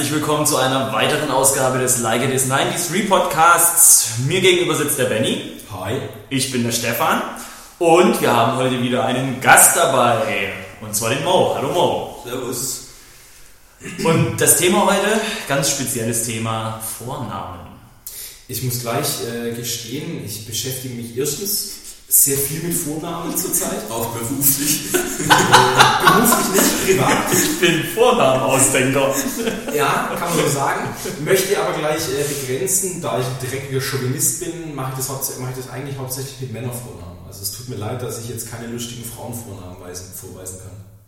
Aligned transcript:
herzlich 0.00 0.18
willkommen 0.18 0.46
zu 0.46 0.56
einer 0.56 0.94
weiteren 0.94 1.30
Ausgabe 1.30 1.78
des 1.78 1.98
Like 1.98 2.22
It 2.22 2.30
Is 2.30 2.48
93 2.48 3.06
Podcasts. 3.06 4.12
Mir 4.26 4.40
gegenüber 4.40 4.74
sitzt 4.74 4.98
der 4.98 5.04
Benny. 5.04 5.60
Hi. 5.78 6.00
Ich 6.30 6.50
bin 6.50 6.64
der 6.64 6.72
Stefan. 6.72 7.20
Und 7.78 8.18
wir 8.18 8.34
haben 8.34 8.56
heute 8.56 8.80
wieder 8.80 9.04
einen 9.04 9.42
Gast 9.42 9.76
dabei. 9.76 10.54
Und 10.80 10.96
zwar 10.96 11.10
den 11.10 11.22
Mo. 11.22 11.54
Hallo 11.54 11.68
Mo. 11.68 12.22
Servus. 12.24 12.86
Und 14.02 14.40
das 14.40 14.56
Thema 14.56 14.86
heute, 14.86 15.20
ganz 15.46 15.68
spezielles 15.68 16.24
Thema, 16.24 16.80
Vornamen. 16.80 17.60
Ich 18.48 18.62
muss 18.62 18.80
gleich 18.80 19.06
äh, 19.30 19.52
gestehen, 19.52 20.24
ich 20.24 20.46
beschäftige 20.46 20.94
mich 20.94 21.14
erstens 21.14 21.79
sehr 22.10 22.36
viel 22.36 22.60
mit 22.62 22.74
Vornamen 22.74 23.36
zurzeit. 23.36 23.88
Auch 23.88 24.08
beruflich. 24.12 24.90
Beruflich 24.92 26.48
nicht, 26.54 26.86
privat. 26.86 27.32
Ich 27.32 27.60
bin 27.60 27.84
Vornamenausdenker. 27.94 29.14
Ja, 29.72 30.10
kann 30.18 30.34
man 30.34 30.44
so 30.44 30.52
sagen. 30.52 30.88
Möchte 31.24 31.60
aber 31.60 31.78
gleich 31.78 32.02
äh, 32.08 32.24
begrenzen, 32.24 33.00
da 33.00 33.20
ich 33.20 33.26
ein 33.26 33.48
dreckiger 33.48 33.80
Chauvinist 33.80 34.40
bin, 34.40 34.74
mache 34.74 34.92
ich, 34.98 35.06
das 35.06 35.38
mache 35.38 35.52
ich 35.52 35.64
das 35.64 35.70
eigentlich 35.72 35.96
hauptsächlich 35.98 36.40
mit 36.40 36.52
Männervornamen. 36.52 37.18
Also 37.28 37.42
es 37.42 37.52
tut 37.52 37.68
mir 37.68 37.76
leid, 37.76 38.02
dass 38.02 38.18
ich 38.18 38.28
jetzt 38.28 38.50
keine 38.50 38.66
lustigen 38.66 39.04
Frauenvornamen 39.04 39.80
weisen, 39.80 40.06
vorweisen 40.12 40.58
kann. 40.58 40.99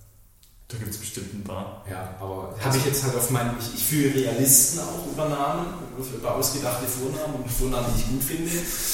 Da 0.73 0.79
gibt 0.79 0.91
es 0.91 0.97
bestimmt 0.97 1.35
ein 1.35 1.45
paar. 1.45 1.85
Ja, 1.89 2.17
aber 2.19 2.57
habe 2.59 2.79
ich 2.79 2.87
jetzt 2.87 3.05
halt 3.05 3.15
auf 3.15 3.29
meinen, 3.31 3.55
ich, 3.61 3.75
ich 3.75 3.85
führe 3.85 4.15
Realisten 4.15 4.81
auch 4.81 5.07
über 5.12 5.29
Namen, 5.29 5.67
über 5.98 6.35
ausgedachte 6.35 6.87
Vornamen 6.87 7.45
und 7.45 7.51
Vornamen, 7.51 7.93
die 7.95 8.01
ich 8.01 8.09
gut 8.09 8.25
finde. 8.25 8.51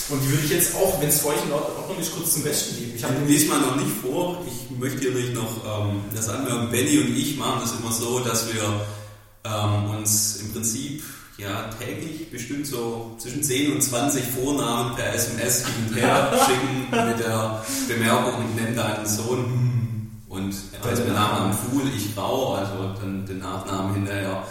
Und 0.08 0.20
die 0.20 0.28
würde 0.28 0.44
ich 0.44 0.50
jetzt 0.50 0.74
auch, 0.74 1.00
wenn 1.00 1.08
es 1.08 1.20
für 1.20 1.28
euch 1.28 1.44
in 1.44 1.52
Ordnung 1.52 1.96
ist, 2.00 2.12
kurz 2.16 2.34
zum 2.34 2.42
Besten 2.42 2.76
geben. 2.76 2.92
Ich 2.96 3.04
habe 3.04 3.14
Ich 3.22 3.28
lese 3.30 3.46
mal 3.46 3.60
noch 3.60 3.76
nicht 3.76 3.92
vor. 4.02 4.44
Ich 4.48 4.76
möchte 4.76 4.98
hier 4.98 5.12
nicht 5.12 5.34
noch 5.34 5.64
ähm, 5.64 6.00
das 6.12 6.28
anmerken. 6.28 6.68
Benny 6.72 6.98
und 6.98 7.16
ich 7.16 7.36
machen 7.36 7.60
das 7.60 7.78
immer 7.78 7.92
so, 7.92 8.18
dass 8.20 8.52
wir 8.52 8.80
ähm, 9.44 9.90
uns 9.90 10.40
im 10.40 10.52
Prinzip 10.52 11.04
ja, 11.38 11.70
täglich 11.78 12.28
bestimmt 12.30 12.66
so 12.66 13.16
zwischen 13.18 13.44
10 13.44 13.74
und 13.74 13.80
20 13.80 14.24
Vornamen 14.24 14.96
per 14.96 15.14
SMS 15.14 15.64
hin 15.64 15.74
und 15.88 15.96
her 15.96 16.32
schicken 16.44 17.08
mit 17.08 17.20
der 17.20 17.64
Bemerkung, 17.86 18.44
ich 18.50 18.60
nenne 18.60 18.74
deinen 18.74 19.06
Sohn 19.06 19.44
hm, 19.44 19.67
und 20.28 20.54
also 20.82 21.02
der 21.02 21.14
Name 21.14 21.40
am 21.40 21.52
Fuhl, 21.52 21.82
ich 21.96 22.16
Rau, 22.16 22.54
also 22.54 22.94
dann 23.00 23.24
den 23.26 23.38
Nachnamen 23.38 23.94
hinterher. 23.94 24.42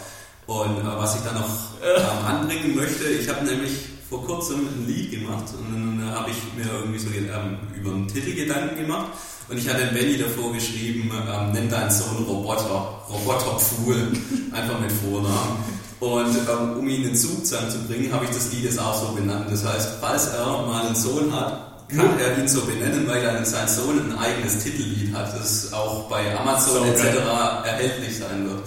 Und 0.46 0.78
äh, 0.78 0.96
was 0.96 1.16
ich 1.16 1.22
dann 1.22 1.34
noch 1.34 1.48
ähm, 1.82 2.26
anbringen 2.26 2.74
möchte, 2.74 3.04
ich 3.08 3.28
habe 3.28 3.44
nämlich 3.44 3.72
vor 4.08 4.24
kurzem 4.24 4.60
ein 4.60 4.86
Lied 4.86 5.10
gemacht 5.10 5.44
und 5.58 6.00
dann 6.00 6.14
habe 6.14 6.30
ich 6.30 6.36
mir 6.56 6.72
irgendwie 6.72 6.98
so 6.98 7.08
ähm, 7.08 7.58
über 7.76 7.90
einen 7.90 8.08
Titel 8.08 8.34
Gedanken 8.34 8.76
gemacht 8.76 9.12
und 9.48 9.58
ich 9.58 9.68
hatte 9.68 9.86
Benny 9.94 10.18
davor 10.18 10.52
geschrieben, 10.52 11.10
ähm, 11.12 11.52
nenn 11.52 11.68
deinen 11.68 11.90
Sohn 11.90 12.24
Roboter, 12.26 13.02
Roboterpfuhl, 13.08 14.12
einfach 14.52 14.80
mit 14.80 14.92
Vornamen. 14.92 15.78
Und 16.00 16.36
ähm, 16.36 16.78
um 16.78 16.88
ihn 16.88 17.04
in 17.04 17.14
Zugzwang 17.14 17.68
zu 17.70 17.78
bringen, 17.86 18.12
habe 18.12 18.24
ich 18.24 18.30
das 18.30 18.52
Lied 18.52 18.64
jetzt 18.64 18.78
auch 18.78 18.94
so 18.94 19.12
benannt. 19.12 19.46
Das 19.50 19.64
heißt, 19.64 19.98
falls 20.00 20.28
er 20.28 20.46
mal 20.46 20.86
einen 20.86 20.94
Sohn 20.94 21.32
hat, 21.32 21.67
kann 21.88 22.18
er 22.18 22.38
ihn 22.38 22.48
so 22.48 22.62
benennen, 22.62 23.06
weil 23.08 23.22
dann 23.22 23.44
sein 23.44 23.66
Sohn 23.68 23.98
ein 24.12 24.18
eigenes 24.18 24.58
Titellied 24.62 25.14
hat, 25.14 25.38
das 25.38 25.72
auch 25.72 26.08
bei 26.08 26.36
Amazon 26.38 26.84
So 26.84 26.84
etc. 26.84 27.16
erhältlich 27.64 28.18
sein 28.18 28.48
wird. 28.48 28.60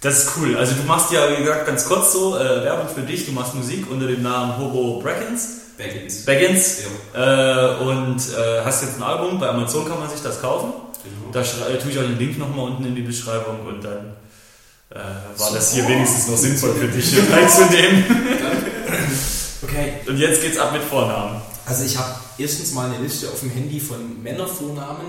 Das 0.00 0.18
ist 0.18 0.30
cool. 0.36 0.56
Also 0.56 0.74
du 0.74 0.82
machst 0.84 1.12
ja, 1.12 1.20
wie 1.30 1.42
gesagt, 1.42 1.66
ganz 1.66 1.84
kurz 1.84 2.12
so, 2.12 2.36
äh, 2.36 2.64
Werbung 2.64 2.88
für 2.94 3.02
dich. 3.02 3.26
Du 3.26 3.32
machst 3.32 3.54
Musik 3.54 3.90
unter 3.90 4.06
dem 4.06 4.22
Namen 4.22 4.56
Hobo 4.58 5.00
Brackens. 5.00 5.56
Baggins. 5.76 6.24
Baggins. 6.24 6.76
Ja, 7.14 7.72
Äh, 7.72 7.78
und 7.80 8.16
äh, 8.18 8.64
hast 8.64 8.82
jetzt 8.82 8.96
ein 8.98 9.02
Album, 9.02 9.38
bei 9.40 9.48
Amazon 9.48 9.86
kann 9.88 9.98
man 9.98 10.08
sich 10.10 10.22
das 10.22 10.40
kaufen. 10.40 10.72
genau. 11.02 11.32
Da 11.32 11.42
schrei- 11.44 11.74
tue 11.82 11.90
ich 11.90 11.98
euch 11.98 12.06
den 12.06 12.18
Link 12.18 12.38
nochmal 12.38 12.66
unten 12.66 12.84
in 12.84 12.94
die 12.94 13.00
Beschreibung 13.02 13.60
und 13.66 13.82
dann 13.84 14.14
äh, 14.90 14.98
war 15.38 15.50
das 15.54 15.72
hier 15.72 15.86
wenigstens 15.88 16.28
noch 16.28 16.36
sinnvoll 16.36 16.74
für 16.74 16.88
dich 16.88 17.14
reinzunehmen. 17.32 18.04
Okay, 19.62 19.92
Und 20.08 20.16
jetzt 20.16 20.40
geht's 20.42 20.58
ab 20.58 20.72
mit 20.72 20.82
Vornamen. 20.82 21.40
Also 21.70 21.84
ich 21.84 21.96
habe 21.96 22.16
erstens 22.36 22.72
mal 22.72 22.90
eine 22.90 23.02
Liste 23.02 23.28
auf 23.28 23.38
dem 23.40 23.50
Handy 23.50 23.78
von 23.78 24.20
Männervornamen, 24.24 25.06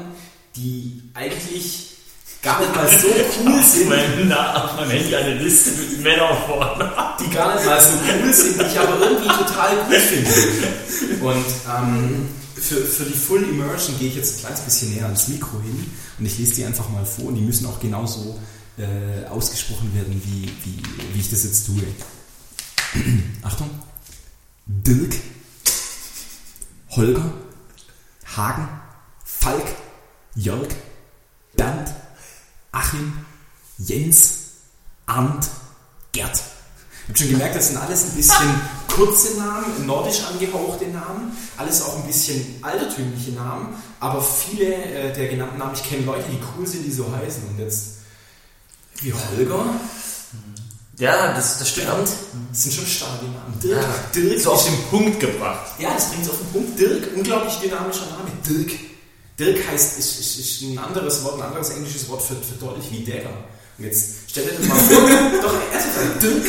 die 0.55 1.01
eigentlich 1.15 1.97
gar 2.43 2.59
nicht 2.59 2.75
mal 2.75 2.87
so 2.87 3.07
cool 3.45 3.63
sind, 3.63 4.27
na, 4.27 4.65
auf 4.65 4.75
meinem 4.75 4.91
Handy 4.91 5.15
eine 5.15 5.33
Liste 5.39 5.71
mit 5.71 6.03
Männervornamen. 6.03 7.17
die 7.19 7.29
gar 7.31 7.55
nicht 7.55 7.65
mal 7.65 7.81
so 7.81 7.93
cool 7.93 8.31
sind, 8.31 8.61
die 8.61 8.65
ich 8.65 8.79
aber 8.79 8.99
irgendwie 9.01 9.27
total 9.27 9.75
gut 9.85 9.95
finde. 9.95 11.25
Und 11.25 11.45
ähm, 11.67 12.29
für, 12.53 12.75
für 12.85 13.05
die 13.05 13.17
Full 13.17 13.41
Immersion 13.41 13.97
gehe 13.97 14.09
ich 14.09 14.15
jetzt 14.17 14.35
ein 14.35 14.39
kleines 14.41 14.61
bisschen 14.61 14.93
näher 14.93 15.05
ans 15.05 15.29
Mikro 15.29 15.59
hin 15.63 15.91
und 16.19 16.25
ich 16.27 16.37
lese 16.37 16.55
die 16.57 16.65
einfach 16.65 16.87
mal 16.89 17.05
vor 17.05 17.25
und 17.25 17.35
die 17.35 17.41
müssen 17.41 17.65
auch 17.65 17.79
genauso 17.79 18.39
äh, 18.77 19.27
ausgesprochen 19.29 19.91
werden, 19.95 20.21
wie, 20.25 20.43
wie, 20.63 20.83
wie 21.11 21.19
ich 21.19 21.29
das 21.31 21.43
jetzt 21.43 21.65
tue. 21.65 21.81
Achtung. 23.41 23.67
Dirk, 24.67 25.15
Holger, 26.95 27.23
Hagen, 28.35 28.67
Falk, 29.23 29.65
Jörg, 30.35 30.67
Bernd, 31.55 31.89
Achim, 32.73 33.25
Jens, 33.77 34.33
Arndt, 35.05 35.47
Gerd. 36.11 36.35
Ich 36.35 37.07
habe 37.07 37.17
schon 37.17 37.29
gemerkt, 37.29 37.55
das 37.55 37.69
sind 37.69 37.77
alles 37.77 38.03
ein 38.03 38.15
bisschen 38.15 38.61
kurze 38.87 39.37
Namen, 39.37 39.85
nordisch 39.85 40.23
angehauchte 40.25 40.87
Namen, 40.87 41.35
alles 41.57 41.81
auch 41.81 41.95
ein 41.97 42.07
bisschen 42.07 42.59
altertümliche 42.61 43.31
Namen, 43.31 43.73
aber 44.01 44.21
viele 44.21 44.73
äh, 44.73 45.13
der 45.13 45.29
genannten 45.29 45.59
Namen, 45.59 45.73
ich 45.73 45.83
kenne 45.83 46.05
Leute, 46.05 46.25
die 46.29 46.39
cool 46.57 46.67
sind, 46.67 46.85
die 46.85 46.91
so 46.91 47.05
heißen. 47.09 47.43
Und 47.47 47.57
jetzt 47.57 47.99
wie 48.99 49.13
Holger, 49.13 49.65
Ja, 51.01 51.33
das, 51.33 51.57
das 51.57 51.69
stimmt. 51.69 51.87
Bernd, 51.87 52.09
das 52.51 52.61
sind 52.63 52.73
schon 52.75 52.85
starke 52.85 53.25
Namen. 53.25 53.59
Dirk, 53.61 53.81
Ja, 53.81 53.89
Dirk 54.13 54.39
so 54.39 54.51
auf 54.51 54.63
den 54.65 54.77
Punkt 54.91 55.19
gebracht. 55.19 55.71
ja, 55.79 55.95
das 55.95 56.09
bringt 56.09 56.23
es 56.23 56.29
auf 56.29 56.37
den 56.37 56.47
Punkt. 56.53 56.79
Dirk, 56.79 57.09
unglaublich 57.15 57.55
dynamischer 57.55 58.05
Name. 58.05 58.29
Dirk. 58.47 58.71
Dirk 59.39 59.67
heißt, 59.67 59.97
ist, 59.97 60.19
ist, 60.19 60.37
ist 60.37 60.61
ein 60.61 60.77
anderes 60.77 61.23
Wort, 61.23 61.39
ein 61.39 61.47
anderes 61.47 61.71
englisches 61.71 62.07
Wort 62.07 62.21
für, 62.21 62.35
für 62.35 62.53
deutlich 62.63 62.85
wie 62.91 63.03
Dagger. 63.03 63.33
Und 63.79 63.85
jetzt 63.85 64.09
stell 64.29 64.43
dir 64.45 64.51
das 64.59 64.67
mal 64.67 64.75
vor, 64.77 65.01
doch, 65.41 65.55
ernsthaft, 65.73 66.21
Dirk. 66.21 66.45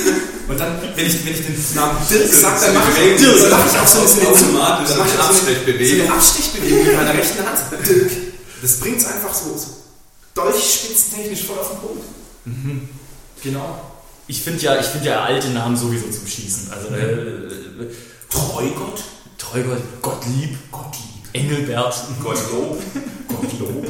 Und 0.46 0.60
dann, 0.60 0.82
wenn 0.96 1.06
ich, 1.06 1.24
wenn 1.24 1.32
ich 1.32 1.46
den 1.46 1.74
Namen 1.74 1.96
Dirk 2.10 2.30
sage, 2.30 2.66
dann 2.66 2.74
mache 2.74 2.90
ich 3.00 3.20
Dirk. 3.22 3.40
Dann 3.40 3.50
mache 3.52 3.68
ich 3.72 3.78
auch 3.80 3.86
so 3.86 4.06
so 4.06 4.20
eine, 4.20 4.28
Automatisch 4.28 4.88
dann 4.90 4.98
mache 4.98 5.08
ich 5.08 5.14
eine 5.14 5.24
auch 5.24 5.32
so 5.32 5.46
eine, 5.46 6.12
Abstechbewegung 6.12 6.84
mit 6.84 6.96
meiner 6.96 7.14
rechten 7.14 7.46
Hand. 7.46 7.58
Dirk. 7.88 8.10
Das 8.60 8.80
bringt 8.80 8.98
es 8.98 9.06
einfach 9.06 9.32
so, 9.32 9.56
so 9.56 9.68
dolchspitzentechnisch 10.34 11.44
voll 11.44 11.58
auf 11.58 11.70
den 11.70 11.78
Punkt. 11.78 12.04
Genau. 13.42 13.91
Ich 14.32 14.40
finde 14.40 14.62
ja, 14.62 14.80
ich 14.80 14.86
finde 14.86 15.08
ja 15.08 15.24
alte 15.24 15.50
Namen 15.50 15.76
sowieso 15.76 16.08
zum 16.08 16.26
Schießen. 16.26 16.72
Also 16.72 16.88
äh, 16.94 17.86
Treugott. 18.30 19.02
Treugott, 19.36 19.82
Gottlieb, 20.00 20.56
Gottlieb. 20.72 21.04
Engelbert, 21.34 21.94
Gottlob. 22.22 22.82
Gottlob. 23.28 23.84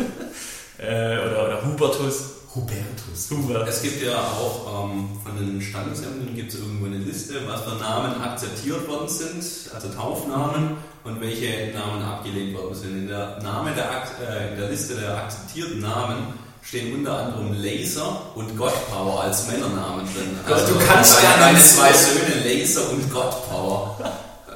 äh, 0.79 1.17
oder, 1.17 1.45
oder 1.45 1.65
Hubertus. 1.65 2.25
Hubertus. 2.57 3.31
Hubert. 3.31 3.69
Es 3.69 3.83
gibt 3.83 4.03
ja 4.03 4.19
auch 4.19 4.91
ähm, 4.91 5.11
von 5.25 5.37
den 5.39 5.63
Standesämtern 5.63 6.35
gibt 6.35 6.53
es 6.53 6.59
irgendwo 6.59 6.87
eine 6.87 6.99
Liste, 6.99 7.35
was 7.47 7.61
für 7.61 7.77
Namen 7.77 8.21
akzeptiert 8.21 8.89
worden 8.89 9.09
sind, 9.09 9.45
also 9.73 9.89
Taufnamen 9.91 10.77
und 11.05 11.21
welche 11.21 11.73
Namen 11.73 12.03
abgelehnt 12.03 12.59
worden 12.59 12.75
sind. 12.75 12.99
In 12.99 13.07
der, 13.07 13.39
Name 13.45 13.71
der, 13.77 14.03
äh, 14.29 14.55
in 14.55 14.59
der 14.59 14.71
Liste 14.71 14.97
der 14.97 15.19
akzeptierten 15.19 15.79
Namen 15.79 16.35
stehen 16.63 16.95
unter 16.95 17.19
anderem 17.19 17.53
Laser 17.63 18.23
und 18.35 18.57
Godpower 18.57 19.23
als 19.25 19.47
Männernamen 19.49 20.05
drin. 20.15 20.39
Also 20.47 20.75
du 20.75 20.85
kannst 20.85 21.23
ja 21.23 21.37
deine 21.39 21.59
zwei 21.59 21.93
Söhne 21.93 22.43
Laser 22.45 22.91
und 22.91 23.13
Godpower. 23.13 23.99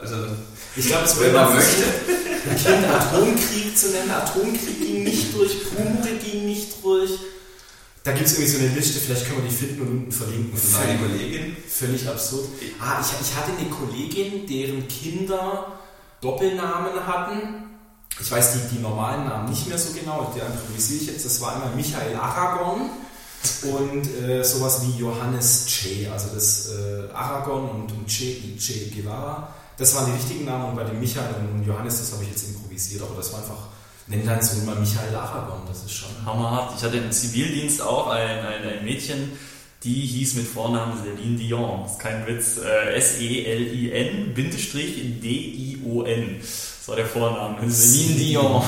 Also 0.01 0.17
Ich 0.77 0.87
glaube, 0.87 1.05
es 1.05 1.19
wenn 1.21 1.33
wäre 1.33 1.45
man 1.45 1.55
möchte. 1.55 1.83
ein 2.49 2.57
Kind 2.57 2.87
Atomkrieg 2.87 3.77
zu 3.79 3.91
nennen. 3.91 4.11
Atomkrieg 4.11 4.79
ging 4.81 5.05
nicht 5.05 5.35
durch, 5.35 5.53
Pumpe 5.75 6.09
ging 6.25 6.47
nicht 6.47 6.83
durch. 6.83 7.11
Da 8.05 8.13
gibt 8.13 8.27
es 8.27 8.35
irgendwie 8.35 8.51
so 8.53 8.59
eine 8.61 8.69
Liste, 8.69 9.01
vielleicht 9.01 9.27
können 9.27 9.43
wir 9.43 9.51
die 9.51 9.57
finden 9.57 9.81
und 9.81 9.89
unten 9.89 10.13
verlinken. 10.13 10.53
Und 10.53 10.75
deine 10.75 10.99
Kollegin. 10.99 11.57
Völlig 11.69 12.07
absurd. 12.09 12.45
Ah, 12.81 13.01
ich, 13.01 13.27
ich 13.29 13.35
hatte 13.35 13.51
eine 13.59 13.69
Kollegin, 13.69 14.47
deren 14.47 14.87
Kinder 14.87 15.73
Doppelnamen 16.21 17.05
hatten. 17.05 17.66
Ich 18.19 18.31
weiß 18.31 18.55
die, 18.55 18.77
die 18.77 18.83
normalen 18.83 19.29
Namen 19.29 19.51
nicht 19.51 19.69
mehr 19.69 19.79
so 19.79 19.93
genau, 19.93 20.33
der 20.35 20.47
improvisiere 20.47 21.03
ich 21.03 21.07
jetzt. 21.09 21.27
Das 21.27 21.41
war 21.41 21.55
einmal 21.55 21.75
Michael 21.75 22.17
Aragon 22.17 22.91
und 23.63 24.07
äh, 24.23 24.43
sowas 24.43 24.83
wie 24.83 24.99
Johannes 24.99 25.67
Che, 25.67 26.09
also 26.11 26.29
das 26.35 26.71
äh, 26.71 27.13
Aragon 27.13 27.69
und, 27.69 27.93
und 27.93 28.07
che, 28.07 28.57
che 28.59 28.91
Guevara. 28.91 29.55
Das 29.77 29.95
waren 29.95 30.07
die 30.07 30.13
richtigen 30.13 30.47
Namen 30.47 30.71
und 30.71 30.77
bei 30.77 30.85
dem 30.85 30.99
Michael 30.99 31.35
und 31.53 31.65
Johannes, 31.65 31.99
das 31.99 32.13
habe 32.13 32.25
ich 32.25 32.31
jetzt 32.31 32.49
improvisiert, 32.49 33.03
aber 33.03 33.17
das 33.17 33.31
war 33.33 33.41
einfach, 33.41 33.69
nenn 34.07 34.25
deinen 34.25 34.41
Sohn 34.41 34.65
mal 34.65 34.77
Michael 34.77 35.15
Aragon, 35.15 35.61
das 35.69 35.85
ist 35.85 35.93
schon. 35.93 36.09
Hammerhart. 36.25 36.75
Ich 36.79 36.83
hatte 36.83 36.97
im 36.97 37.13
Zivildienst 37.13 37.83
auch 37.83 38.09
ein, 38.09 38.39
ein, 38.41 38.67
ein 38.67 38.85
Mädchen, 38.85 39.33
die 39.85 40.01
hieß 40.01 40.37
mit 40.37 40.47
Vornamen 40.47 40.95
Celine 41.03 41.37
Dion. 41.37 41.83
Das 41.83 41.93
ist 41.93 41.99
kein 41.99 42.27
Witz. 42.27 42.57
Äh, 42.57 42.95
S-E-L-I-N 42.95 44.33
Bindestrich 44.33 45.21
D-I-O-N. 45.21 46.41
Das 46.87 46.91
war 46.91 46.97
der 47.03 47.07
Vorname. 47.07 47.57
Celine 47.69 48.15
Dion. 48.15 48.63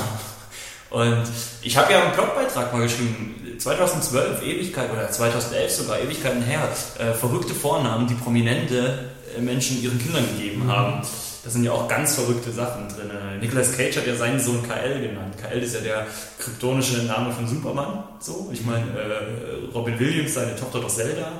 Und 0.90 1.22
ich 1.62 1.76
habe 1.76 1.92
ja 1.92 2.02
einen 2.02 2.14
Blogbeitrag 2.14 2.72
mal 2.72 2.82
geschrieben, 2.82 3.56
2012, 3.56 4.42
Ewigkeit 4.42 4.90
oder 4.90 5.08
2011 5.08 5.70
sogar, 5.70 6.00
Ewigkeiten 6.00 6.42
her, 6.42 6.68
äh, 6.98 7.12
verrückte 7.12 7.54
Vornamen, 7.54 8.08
die 8.08 8.14
prominente 8.14 9.10
äh, 9.36 9.40
Menschen 9.40 9.80
ihren 9.80 10.00
Kindern 10.00 10.26
gegeben 10.34 10.64
mhm. 10.64 10.72
haben. 10.72 11.02
Da 11.44 11.50
sind 11.50 11.62
ja 11.62 11.70
auch 11.70 11.86
ganz 11.86 12.16
verrückte 12.16 12.50
Sachen 12.50 12.88
drin. 12.88 13.12
Nicolas 13.40 13.76
Cage 13.76 13.98
hat 13.98 14.06
ja 14.08 14.16
seinen 14.16 14.40
Sohn 14.40 14.64
KL 14.64 15.00
genannt. 15.00 15.34
KL 15.40 15.62
ist 15.62 15.74
ja 15.74 15.80
der 15.80 16.06
kryptonische 16.40 17.04
Name 17.04 17.32
von 17.32 17.46
Superman. 17.46 18.02
So, 18.18 18.50
ich 18.52 18.64
meine, 18.64 18.84
äh, 18.98 19.72
Robin 19.72 19.96
Williams, 20.00 20.34
seine 20.34 20.56
Tochter 20.56 20.80
doch 20.80 20.88
Zelda. 20.88 21.30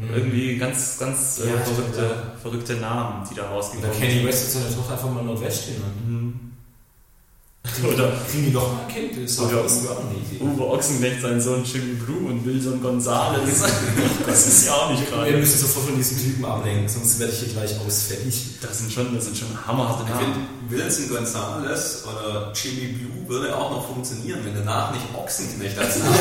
Mhm. 0.00 0.14
Irgendwie 0.14 0.56
ganz, 0.56 0.98
ganz 0.98 1.40
äh, 1.40 1.50
ja, 1.50 1.58
verrückte, 1.58 2.02
ja. 2.02 2.32
verrückte 2.40 2.74
Namen, 2.76 3.28
die 3.30 3.34
da 3.34 3.50
rausgekommen 3.50 3.92
sind. 3.92 4.02
Kenny 4.02 4.26
West 4.26 4.44
hat 4.44 4.62
seine 4.62 4.74
Tochter 4.74 4.92
einfach 4.92 5.10
mal 5.10 5.22
Nordwest 5.22 5.66
genannt. 5.66 6.08
Mhm. 6.08 6.50
Oder 7.92 8.12
kriegen 8.30 8.46
die 8.46 8.52
doch 8.52 8.72
mal 8.72 8.86
Kind? 8.88 9.12
Das 9.22 9.32
ist 9.32 9.38
oder 9.38 9.64
Uwe 10.40 10.66
Ochsenknecht, 10.66 11.20
sein 11.20 11.38
Sohn 11.38 11.62
Jimmy 11.62 11.92
Blue 11.92 12.30
und 12.30 12.44
Wilson 12.46 12.80
Gonzales. 12.80 13.62
das 14.26 14.46
ist 14.46 14.66
ja 14.66 14.72
auch 14.72 14.90
nicht 14.90 15.06
gerade. 15.10 15.30
Wir 15.30 15.36
müssen 15.36 15.58
sofort 15.58 15.88
von 15.88 15.96
diesen 15.96 16.18
Typen 16.18 16.44
ablenken, 16.46 16.88
sonst 16.88 17.20
werde 17.20 17.34
ich 17.34 17.40
hier 17.40 17.48
gleich 17.52 17.78
ausfällig. 17.86 18.58
Das 18.62 18.78
sind 18.78 18.90
schon, 18.90 19.14
das 19.14 19.26
sind 19.26 19.36
schon 19.36 19.48
hammerharte 19.66 20.08
Namen. 20.10 20.46
Wilson 20.70 21.10
Gonzales 21.10 22.04
oder 22.08 22.50
Jimmy 22.54 22.94
Blue 22.94 23.28
würde 23.28 23.54
auch 23.54 23.70
noch 23.70 23.86
funktionieren, 23.88 24.40
wenn 24.42 24.54
danach 24.54 24.92
nicht 24.94 25.04
Ochsenknecht 25.14 25.78
als 25.78 25.98
Name 25.98 26.16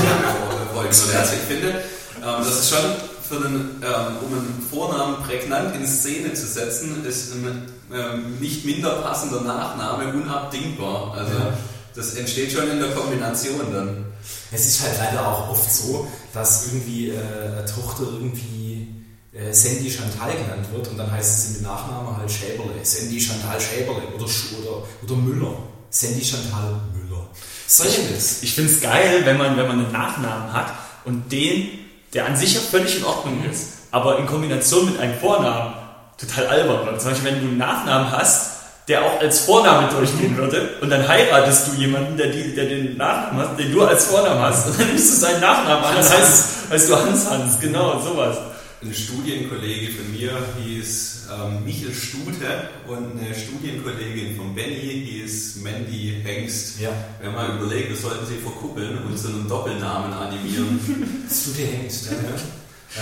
folgen 0.74 0.94
würde. 0.94 1.20
Also 1.20 1.34
ich 1.36 1.48
finde, 1.48 1.70
ähm, 1.70 2.44
das 2.44 2.60
ist 2.60 2.70
schon 2.70 2.84
für 3.30 3.40
den, 3.40 3.82
ähm, 3.84 4.18
um 4.26 4.34
einen 4.34 4.68
Vornamen 4.70 5.24
prägnant 5.24 5.76
in 5.76 5.88
Szene 5.88 6.34
zu 6.34 6.48
setzen, 6.48 7.06
ist 7.06 7.34
ein 7.34 7.72
ähm, 7.94 8.40
nicht 8.40 8.66
minder 8.66 9.02
passender 9.04 9.42
Nachname 9.42 10.12
unabdingbar. 10.14 11.14
Also 11.14 11.34
ja. 11.34 11.54
das 11.96 12.16
entsteht 12.16 12.52
schon 12.52 12.70
in 12.70 12.80
der 12.80 12.90
Kombination 12.92 13.62
dann. 13.72 14.06
Es 14.52 14.66
ist 14.66 14.82
halt 14.82 14.98
leider 14.98 15.28
auch 15.28 15.50
oft 15.50 15.72
so, 15.72 16.08
dass 16.34 16.68
irgendwie 16.68 17.10
äh, 17.10 17.18
eine 17.18 17.66
Tochter 17.66 18.04
irgendwie 18.04 18.88
äh, 19.32 19.54
Sandy 19.54 19.92
Chantal 19.92 20.32
genannt 20.32 20.68
wird 20.74 20.88
und 20.88 20.98
dann 20.98 21.12
heißt 21.12 21.38
es 21.38 21.58
im 21.58 21.64
Nachnamen 21.64 22.18
halt 22.18 22.32
Schäberle, 22.32 22.74
Sandy 22.84 23.20
Chantal 23.22 23.62
Schäberle 23.62 24.08
oder, 24.16 24.26
oder, 24.26 24.84
oder 25.04 25.16
Müller. 25.16 25.54
Sandy 25.92 26.24
Chantal 26.24 26.80
Müller. 26.96 27.28
Solches. 27.68 28.38
Ich, 28.42 28.50
ich 28.50 28.56
finde 28.56 28.72
es 28.72 28.82
geil, 28.82 29.22
wenn 29.26 29.38
man, 29.38 29.56
wenn 29.56 29.68
man 29.68 29.80
einen 29.80 29.92
Nachnamen 29.92 30.52
hat 30.52 30.74
und 31.06 31.32
den, 31.32 31.89
der 32.14 32.26
an 32.26 32.36
sich 32.36 32.56
ja 32.56 32.62
völlig 32.62 32.98
in 32.98 33.04
Ordnung 33.04 33.44
ist, 33.50 33.74
aber 33.92 34.18
in 34.18 34.26
Kombination 34.26 34.86
mit 34.86 35.00
einem 35.00 35.18
Vornamen 35.20 35.74
total 36.18 36.48
albern. 36.48 36.80
Weil 36.86 37.00
zum 37.00 37.12
Beispiel, 37.12 37.32
wenn 37.32 37.42
du 37.42 37.48
einen 37.48 37.58
Nachnamen 37.58 38.12
hast, 38.12 38.60
der 38.88 39.06
auch 39.06 39.20
als 39.20 39.42
Vorname 39.42 39.88
durchgehen 39.90 40.36
würde 40.36 40.78
und 40.82 40.90
dann 40.90 41.08
heiratest 41.08 41.68
du 41.68 41.80
jemanden, 41.80 42.18
der, 42.18 42.28
die, 42.28 42.56
der 42.56 42.66
den 42.66 42.98
Nachnamen 42.98 43.50
hat, 43.50 43.60
den 43.60 43.72
du 43.72 43.84
als 43.84 44.06
Vornamen 44.06 44.42
hast 44.42 44.68
und 44.68 44.80
dann 44.80 44.88
nimmst 44.88 45.14
du 45.14 45.16
seinen 45.18 45.42
Nachnamen 45.42 45.84
an, 45.84 45.96
dann 45.96 46.10
heißt, 46.10 46.46
heißt 46.72 46.90
du 46.90 46.96
Hans 46.96 47.30
Hans, 47.30 47.60
genau, 47.60 48.00
sowas. 48.00 48.38
Ein 48.82 48.94
Studienkollege 48.94 49.92
von 49.92 50.10
mir 50.10 50.42
hieß 50.64 51.28
ähm, 51.34 51.66
Michel 51.66 51.94
Stute 51.94 52.70
und 52.88 53.20
eine 53.20 53.36
Studienkollegin 53.36 54.38
von 54.38 54.56
Benny 54.56 55.06
hieß 55.06 55.58
Mandy 55.58 56.22
Hengst. 56.24 56.80
Ja. 56.80 56.90
Wir 57.20 57.28
haben 57.28 57.36
mal 57.36 57.58
überlegt, 57.58 57.90
wir 57.90 57.98
sollten 57.98 58.26
sie 58.26 58.38
verkuppeln 58.38 59.04
und 59.04 59.18
so 59.18 59.28
einen 59.28 59.50
Doppelnamen 59.50 60.14
animieren. 60.14 60.80
Stute 61.30 61.64
Hengst, 61.64 62.06
ja. 62.06 62.14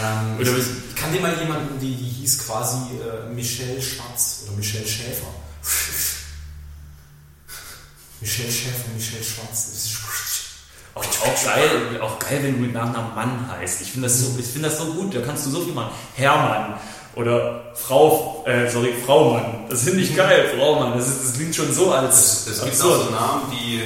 Ähm, 0.01 0.39
oder 0.39 0.57
ich 0.57 0.95
kann 0.95 1.13
dir 1.13 1.21
mal 1.21 1.37
jemanden, 1.39 1.79
die, 1.79 1.95
die 1.95 2.09
hieß 2.09 2.39
quasi 2.39 2.77
äh, 2.97 3.31
Michelle 3.31 3.79
Schwarz 3.79 4.45
oder 4.47 4.57
Michelle 4.57 4.87
Schäfer. 4.87 5.27
Michelle 8.19 8.51
Schäfer, 8.51 8.89
Michelle 8.95 9.23
Schwarz. 9.23 10.26
Auch, 10.97 11.27
auch, 11.27 11.43
geil, 11.45 12.01
auch 12.01 12.19
geil, 12.19 12.39
wenn 12.41 12.55
du 12.55 12.61
mit 12.61 12.73
Nachnamen 12.73 13.15
Mann 13.15 13.51
heißt. 13.51 13.81
Ich 13.81 13.91
finde 13.91 14.07
das, 14.07 14.19
so, 14.19 14.31
find 14.41 14.65
das 14.65 14.77
so 14.77 14.85
gut, 14.85 15.15
da 15.15 15.21
kannst 15.21 15.45
du 15.45 15.49
so 15.51 15.61
viel 15.61 15.73
machen. 15.73 15.91
Hermann 16.15 16.75
oder 17.15 17.71
Frau, 17.73 18.43
äh, 18.45 18.69
sorry, 18.69 18.93
Frau 19.05 19.33
Mann. 19.33 19.65
Das 19.69 19.83
finde 19.83 20.01
ich 20.01 20.15
geil, 20.15 20.53
Frau 20.55 20.79
Mann. 20.79 20.97
Das, 20.97 21.07
ist, 21.07 21.23
das 21.23 21.33
klingt 21.33 21.55
schon 21.55 21.73
so 21.73 21.91
als. 21.91 22.47
Es, 22.47 22.57
es 22.57 22.63
gibt 22.63 22.81
auch 22.81 23.05
so 23.05 23.11
Namen, 23.11 23.43
die 23.51 23.81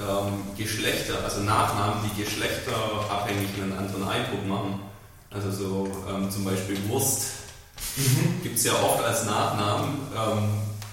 ähm, 0.00 0.56
Geschlechter, 0.56 1.14
also 1.24 1.40
Nachnamen, 1.40 1.98
die 2.04 2.22
geschlechterabhängig 2.22 3.48
einen 3.60 3.76
anderen 3.76 4.08
Eindruck 4.08 4.46
machen. 4.46 4.80
Also 5.30 5.50
so 5.50 5.88
ähm, 6.08 6.30
zum 6.30 6.44
Beispiel 6.44 6.76
Wurst 6.88 7.22
mhm. 7.96 8.42
gibt 8.42 8.58
es 8.58 8.64
ja 8.64 8.72
oft 8.72 9.02
als 9.04 9.24
Nachnamen. 9.24 9.94
Ähm, 10.14 10.48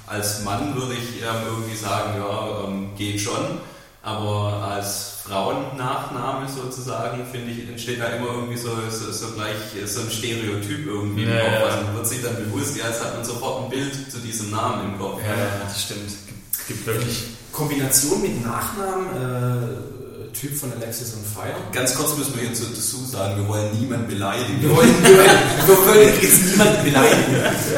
als 0.08 0.44
Mann 0.44 0.76
würde 0.76 0.94
ich 0.94 1.22
ähm, 1.22 1.42
irgendwie 1.48 1.76
sagen, 1.76 2.20
ja, 2.20 2.64
ähm, 2.66 2.96
geht 2.96 3.20
schon. 3.20 3.60
Aber 4.02 4.70
als 4.72 5.19
Frauennachname 5.30 6.50
sozusagen, 6.50 7.24
finde 7.31 7.52
ich, 7.52 7.70
entsteht 7.70 8.00
da 8.00 8.08
immer 8.08 8.34
irgendwie 8.34 8.58
so, 8.58 8.70
so, 8.90 9.12
so, 9.12 9.31
gleich 9.34 9.56
so 9.86 10.02
ein 10.02 10.10
Stereotyp 10.10 10.88
irgendwie 10.88 11.24
ja, 11.24 11.40
im 11.40 11.54
Kopf. 11.54 11.72
Also 11.72 11.86
man 11.86 11.96
wird 11.96 12.08
sich 12.08 12.22
dann 12.24 12.36
bewusst, 12.36 12.76
ja, 12.78 12.88
jetzt 12.88 13.04
hat 13.04 13.16
man 13.16 13.24
sofort 13.24 13.66
ein 13.66 13.70
Bild 13.70 14.12
zu 14.12 14.18
diesem 14.18 14.50
Namen 14.50 14.94
im 14.94 15.00
Kopf. 15.00 15.22
Ja, 15.22 15.36
das 15.64 15.84
stimmt. 15.84 16.10
Es 16.52 16.68
gibt 16.68 16.86
wirklich. 16.86 17.24
Kombination 17.52 18.22
mit 18.22 18.44
Nachnamen. 18.44 19.08
Äh 19.16 20.00
Typ 20.40 20.56
von 20.56 20.72
Alexis 20.72 21.16
on 21.16 21.24
Fire. 21.26 21.56
Ganz 21.74 21.96
kurz 21.96 22.16
müssen 22.16 22.40
wir 22.40 22.48
jetzt 22.48 22.62
dazu 22.62 23.04
sagen, 23.04 23.42
wir 23.42 23.48
wollen 23.48 23.78
niemanden 23.78 24.08
beleidigen. 24.08 24.62
Wir 24.62 24.70
wollen, 24.70 25.04
wir 25.04 25.78
wollen 25.86 26.14
jetzt 26.22 26.46
niemanden 26.46 26.84
beleidigen. 26.86 27.36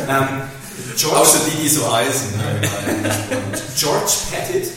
Ähm, 0.07 0.27
George, 0.95 1.17
Außer 1.17 1.39
die, 1.49 1.63
die 1.63 1.69
so 1.69 1.91
heißen. 1.91 2.37
Ne? 2.37 2.69
George 3.77 4.11
Pettit 4.29 4.67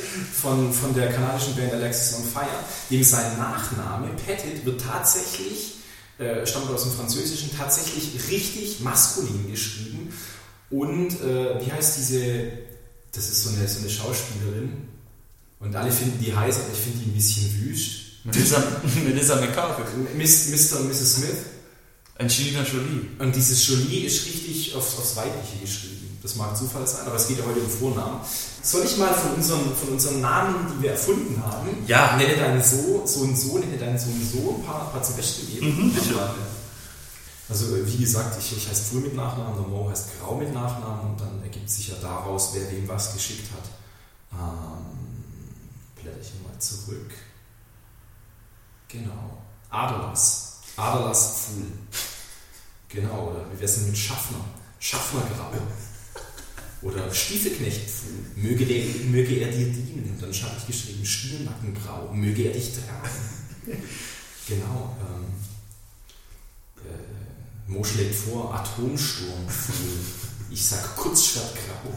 von, 0.44 0.72
von 0.72 0.94
der 0.94 1.10
kanadischen 1.10 1.56
Band 1.56 1.72
Alexis 1.72 2.16
on 2.18 2.24
Fire, 2.24 2.46
dem 2.90 3.02
sein 3.02 3.36
Nachname 3.38 4.08
Pettit 4.24 4.64
wird 4.64 4.80
tatsächlich, 4.80 5.76
äh, 6.18 6.46
stammt 6.46 6.70
aus 6.70 6.82
dem 6.82 6.92
Französischen, 6.92 7.50
tatsächlich 7.56 8.10
richtig 8.30 8.80
maskulin 8.80 9.50
geschrieben. 9.50 10.12
Und 10.70 11.20
äh, 11.22 11.64
wie 11.64 11.72
heißt 11.72 11.96
diese, 11.96 12.52
das 13.12 13.28
ist 13.30 13.44
so 13.44 13.50
eine, 13.50 13.66
so 13.66 13.80
eine 13.80 13.90
Schauspielerin, 13.90 14.88
und 15.60 15.74
alle 15.74 15.90
finden 15.90 16.22
die 16.22 16.34
heiß, 16.34 16.56
aber 16.56 16.72
ich 16.74 16.78
finde 16.78 16.98
die 16.98 17.10
ein 17.10 17.14
bisschen 17.14 17.64
wüst. 17.64 17.92
Melissa, 18.24 18.62
Melissa 19.04 19.40
McCarthy. 19.40 19.82
Mr. 20.14 20.80
und 20.80 20.88
Mrs. 20.88 21.14
Smith. 21.14 21.36
Angelina 22.18 22.62
Jolie. 22.62 23.08
Und 23.18 23.34
dieses 23.34 23.66
Jolie 23.66 24.04
ist 24.04 24.26
richtig 24.26 24.74
aufs, 24.74 24.98
aufs 24.98 25.16
Weibliche 25.16 25.58
geschrieben. 25.62 26.03
Das 26.24 26.36
mag 26.36 26.56
Zufall 26.56 26.86
sein, 26.86 27.06
aber 27.06 27.16
es 27.16 27.28
geht 27.28 27.38
ja 27.38 27.44
heute 27.44 27.60
um 27.60 27.68
Vornamen. 27.68 28.18
Soll 28.62 28.82
ich 28.86 28.96
mal 28.96 29.12
von 29.12 29.34
unseren, 29.34 29.76
von 29.76 29.90
unseren 29.90 30.22
Namen, 30.22 30.72
die 30.72 30.82
wir 30.82 30.92
erfunden 30.92 31.38
haben, 31.44 31.68
ja. 31.86 32.16
nenne 32.16 32.34
deinen 32.34 32.64
so, 32.64 33.02
so 33.04 33.20
und 33.20 33.36
so, 33.36 33.58
nenne 33.58 33.76
deinen 33.76 33.98
so 33.98 34.06
und 34.06 34.24
so, 34.24 34.56
ein 34.56 34.64
paar, 34.64 34.86
ein 34.86 34.92
paar 34.92 35.02
zum 35.02 35.16
Besten 35.16 35.46
geben? 35.52 35.66
Mhm, 35.66 35.92
bitte. 35.92 36.14
Also 37.46 37.66
wie 37.86 37.98
gesagt, 37.98 38.38
ich, 38.40 38.56
ich 38.56 38.66
heiße 38.66 38.84
Fuhl 38.84 39.00
mit 39.02 39.14
Nachnamen, 39.14 39.54
der 39.54 39.68
Mo 39.68 39.90
heißt 39.90 40.18
Grau 40.18 40.36
mit 40.36 40.54
Nachnamen 40.54 41.10
und 41.10 41.20
dann 41.20 41.42
ergibt 41.42 41.68
sich 41.68 41.88
ja 41.88 41.96
daraus, 42.00 42.52
wer 42.54 42.72
wem 42.72 42.88
was 42.88 43.12
geschickt 43.12 43.50
hat. 43.52 43.68
Ähm, 44.32 44.86
blätter 45.94 46.20
ich 46.22 46.32
mal 46.42 46.58
zurück. 46.58 47.12
Genau. 48.88 49.42
Aderlass. 49.68 50.60
Aderlass 50.74 51.44
Fuhl. 51.44 51.66
Genau, 52.88 53.28
oder 53.28 53.44
wie 53.52 53.56
wäre 53.56 53.64
es 53.66 53.74
denn 53.74 53.88
mit 53.88 53.98
Schaffner? 53.98 54.40
Schaffnergrau. 54.78 55.50
Oder 56.84 57.12
Stiefelknecht. 57.12 57.80
Möge, 58.36 58.66
der, 58.66 58.84
möge 59.06 59.40
er 59.40 59.50
dir 59.50 59.66
dienen. 59.66 60.10
Und 60.10 60.22
dann 60.22 60.32
habe 60.32 60.54
ich 60.58 60.66
geschrieben 60.66 61.04
Stielnackengrau. 61.04 62.12
Möge 62.12 62.44
er 62.44 62.52
dich 62.52 62.72
tragen. 62.74 63.08
genau. 64.48 64.94
Ähm, 65.00 65.24
äh, 66.84 67.72
Mo 67.72 67.82
schlägt 67.82 68.14
vor 68.14 68.54
Atomsturm. 68.54 69.46
Ich 70.50 70.64
sag 70.64 70.94
Kurzschwertgrau. 70.96 71.90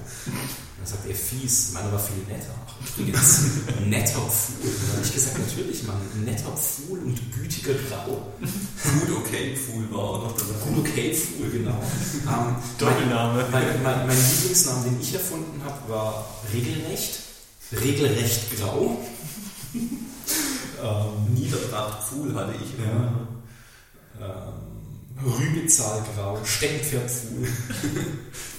Dann 0.78 0.86
sagt 0.86 1.08
er 1.08 1.16
fies. 1.16 1.72
Meiner 1.74 1.92
war 1.92 2.00
viel 2.00 2.24
netter. 2.28 2.54
Übrigens, 2.98 3.42
netter 3.86 4.22
Fuhl. 4.22 4.70
Da 4.88 4.98
habe 4.98 5.06
ich 5.06 5.14
gesagt, 5.14 5.40
natürlich, 5.40 5.84
Mann. 5.84 6.00
Netter 6.24 6.56
Fuhl 6.56 7.00
und 7.00 7.20
gütiger 7.34 7.74
Grau. 7.74 8.34
Good 8.40 9.18
okay 9.18 9.56
Fuhl 9.56 9.92
war 9.92 10.00
auch 10.00 10.24
noch 10.24 10.38
dabei. 10.38 10.54
Good 10.64 10.88
okay 10.88 11.14
Fuhl, 11.14 11.50
genau. 11.50 11.82
Ähm, 12.28 12.56
Doppelname. 12.78 13.46
Mein, 13.52 13.64
mein, 13.64 13.84
mein, 13.84 14.08
mein, 14.08 14.18
Lieblingsname, 14.18 14.84
den 14.86 15.02
ich 15.02 15.14
erfunden 15.14 15.62
habe, 15.66 15.90
war 15.90 16.30
Regelrecht. 16.54 17.20
Regelrecht 17.72 18.58
Grau. 18.58 18.98
ähm, 19.74 21.34
Niedertracht 21.34 22.08
Fuhl 22.08 22.36
hatte 22.36 22.54
ich. 22.64 22.86
Ja. 22.86 23.28
Ähm, 24.22 25.26
Rübezahl 25.26 26.04
Grau. 26.16 26.40
Steckenpferd 26.46 27.10
Fuhl. 27.10 27.48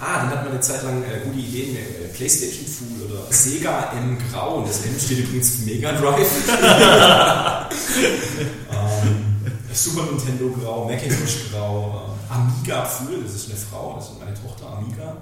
Ah, 0.00 0.20
dann 0.20 0.30
hat 0.30 0.44
man 0.44 0.52
eine 0.52 0.60
Zeit 0.60 0.84
lang 0.84 1.02
äh, 1.02 1.20
gute 1.24 1.38
Ideen, 1.38 1.76
äh, 1.76 2.08
PlayStation 2.14 2.66
Fool 2.66 3.10
oder 3.10 3.32
Sega 3.32 3.92
M 3.92 4.16
Grau. 4.30 4.58
Und 4.58 4.68
das 4.68 4.84
M 4.84 4.98
steht 4.98 5.18
übrigens 5.18 5.56
für 5.56 5.62
Mega 5.64 5.92
Drive. 5.92 6.30
ähm, 8.70 9.24
Super 9.72 10.04
Nintendo 10.04 10.50
Grau, 10.50 10.88
Macintosh 10.88 11.50
Grau, 11.50 12.16
äh, 12.30 12.32
Amiga 12.32 12.84
Fool, 12.84 13.22
das 13.24 13.34
ist 13.34 13.50
eine 13.50 13.58
Frau, 13.58 13.94
das 13.96 14.10
ist 14.10 14.20
meine 14.20 14.34
Tochter 14.34 14.76
Amiga. 14.76 15.16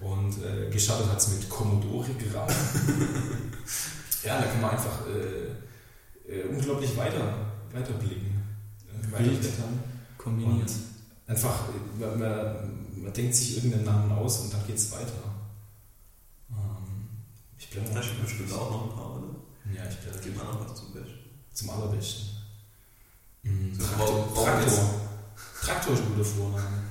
Und 0.00 0.34
äh, 0.44 0.70
gestartet 0.70 1.10
hat 1.10 1.18
es 1.18 1.28
mit 1.28 1.48
Commodore 1.48 2.10
Grau. 2.14 2.46
Ja, 4.24 4.38
da 4.38 4.46
kann 4.46 4.60
man 4.62 4.70
einfach 4.70 5.02
äh, 5.06 6.32
äh, 6.32 6.44
unglaublich 6.48 6.96
weiter, 6.96 7.34
weiter 7.72 7.92
blicken. 7.92 8.42
Äh. 9.12 9.16
Kombiniert. 10.16 10.70
Und 10.70 10.70
einfach, 11.26 11.64
man, 11.98 12.18
man, 12.18 12.83
man 13.04 13.12
denkt 13.12 13.34
sich 13.34 13.56
irgendeinen 13.56 13.84
Namen 13.84 14.12
aus 14.12 14.40
und 14.40 14.52
dann 14.52 14.66
geht 14.66 14.76
es 14.76 14.90
weiter. 14.92 15.12
Ähm, 16.50 17.08
ich 17.58 17.70
blende 17.70 17.92
Da 17.92 18.02
steht 18.02 18.22
bestimmt 18.22 18.52
auch 18.52 18.70
noch 18.70 18.82
ein 18.84 18.96
paar, 18.96 19.10
oder? 19.16 19.28
Ja, 19.74 19.82
ich 19.88 19.96
Da 19.96 20.02
blende 20.02 20.18
gibt 20.20 20.36
man 20.36 20.46
noch 20.46 20.68
was 20.68 20.78
zum 20.78 20.92
Besten. 20.92 21.18
zum 21.52 21.70
allerbesten. 21.70 22.28
Mhm. 23.42 23.74
So, 23.78 23.84
Traktor, 23.84 24.34
Traktor. 24.34 24.90
Traktor 25.62 25.94
ist 25.94 26.00
ein 26.00 26.08
guter 26.14 26.24
Vorname. 26.24 26.82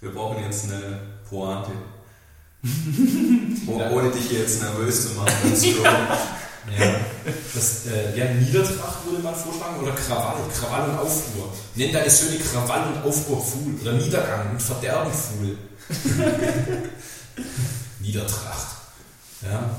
Wir 0.00 0.12
brauchen 0.12 0.42
jetzt 0.42 0.64
eine 0.64 1.00
Pointe. 1.28 1.72
Oh. 3.64 3.78
Ohne 3.92 4.10
dich 4.10 4.28
jetzt 4.32 4.60
nervös 4.60 5.08
zu 5.08 5.14
machen. 5.14 5.32
Ja, 6.70 6.94
das, 7.54 7.86
äh, 7.86 8.16
ja, 8.16 8.32
Niedertracht 8.34 9.04
würde 9.04 9.22
man 9.22 9.34
vorschlagen 9.34 9.82
oder 9.82 9.92
Krawall, 9.92 10.36
Krawall 10.54 10.90
und 10.90 10.98
Aufruhr. 10.98 11.52
Nenn 11.74 11.92
deine 11.92 12.08
Söhne 12.08 12.38
Krawall 12.38 12.92
und 12.92 13.02
Aufruhr 13.04 13.44
Fuhl 13.44 13.74
oder 13.80 13.94
Niedergang 13.94 14.52
und 14.52 14.62
Verderben 14.62 15.12
Fuhl. 15.12 15.56
Niedertracht. 18.00 18.76
Ja, 19.42 19.76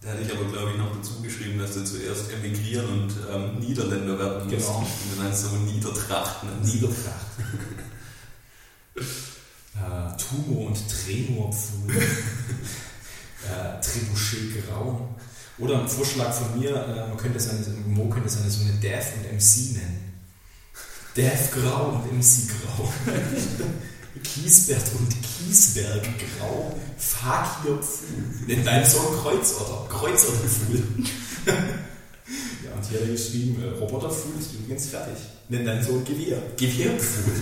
Da 0.00 0.10
hätte 0.10 0.22
ich 0.22 0.32
aber, 0.32 0.44
glaube 0.50 0.70
ich, 0.72 0.78
noch 0.78 0.96
dazu 0.96 1.20
geschrieben, 1.22 1.58
dass 1.58 1.74
du 1.74 1.84
zuerst 1.84 2.32
emigrieren 2.32 2.86
und 2.88 3.14
ähm, 3.32 3.58
Niederländer 3.58 4.18
werden 4.18 4.44
musst. 4.44 4.66
Genau. 4.66 4.78
Und 4.78 5.24
dann 5.24 5.34
so 5.34 5.48
Niedertracht. 5.56 6.44
Ne? 6.44 6.50
Niedertracht. 6.62 7.26
äh, 8.96 10.16
Tumor 10.16 10.68
und 10.68 10.78
Tremor 10.88 11.52
Fuhl. 11.52 11.96
äh, 13.48 13.80
Trebuchet 13.80 14.68
Grau. 14.68 15.08
Oder 15.58 15.80
ein 15.80 15.88
Vorschlag 15.88 16.32
von 16.32 16.58
mir, 16.58 16.70
äh, 16.70 17.08
man 17.08 17.16
könnte 17.16 17.38
seine, 17.38 17.60
Mo 17.86 18.08
könnte 18.08 18.28
seine 18.28 18.50
Söhne 18.50 18.72
Dev 18.82 19.06
und 19.16 19.32
MC 19.32 19.74
nennen. 19.74 20.12
Dev 21.16 21.50
Grau 21.52 21.90
und 21.90 22.12
MC 22.12 22.48
Grau. 22.48 22.92
Kiesbert 24.22 24.84
und 24.98 25.08
Kiesberg 25.22 26.02
Grau. 26.38 26.74
Fakir 26.96 27.78
Pfuhl. 27.78 28.24
Nenn 28.46 28.64
deinen 28.64 28.84
Sohn 28.84 29.14
Kreuzotter. 29.20 29.86
Kreuzotter 29.88 30.48
Pfuhl. 30.48 30.82
ja, 31.46 32.72
und 32.74 32.84
hier 32.88 33.00
hat 33.00 33.06
er 33.06 33.12
geschrieben, 33.12 33.62
äh, 33.62 33.78
Roboter 33.78 34.10
Pfuhl 34.10 34.32
ist 34.38 34.54
übrigens 34.54 34.86
fertig. 34.86 35.18
Nenn 35.48 35.66
deinen 35.66 35.84
Sohn 35.84 36.04
Gewehr. 36.04 36.42
Gewehr 36.56 36.98
Pfuhl. 36.98 37.32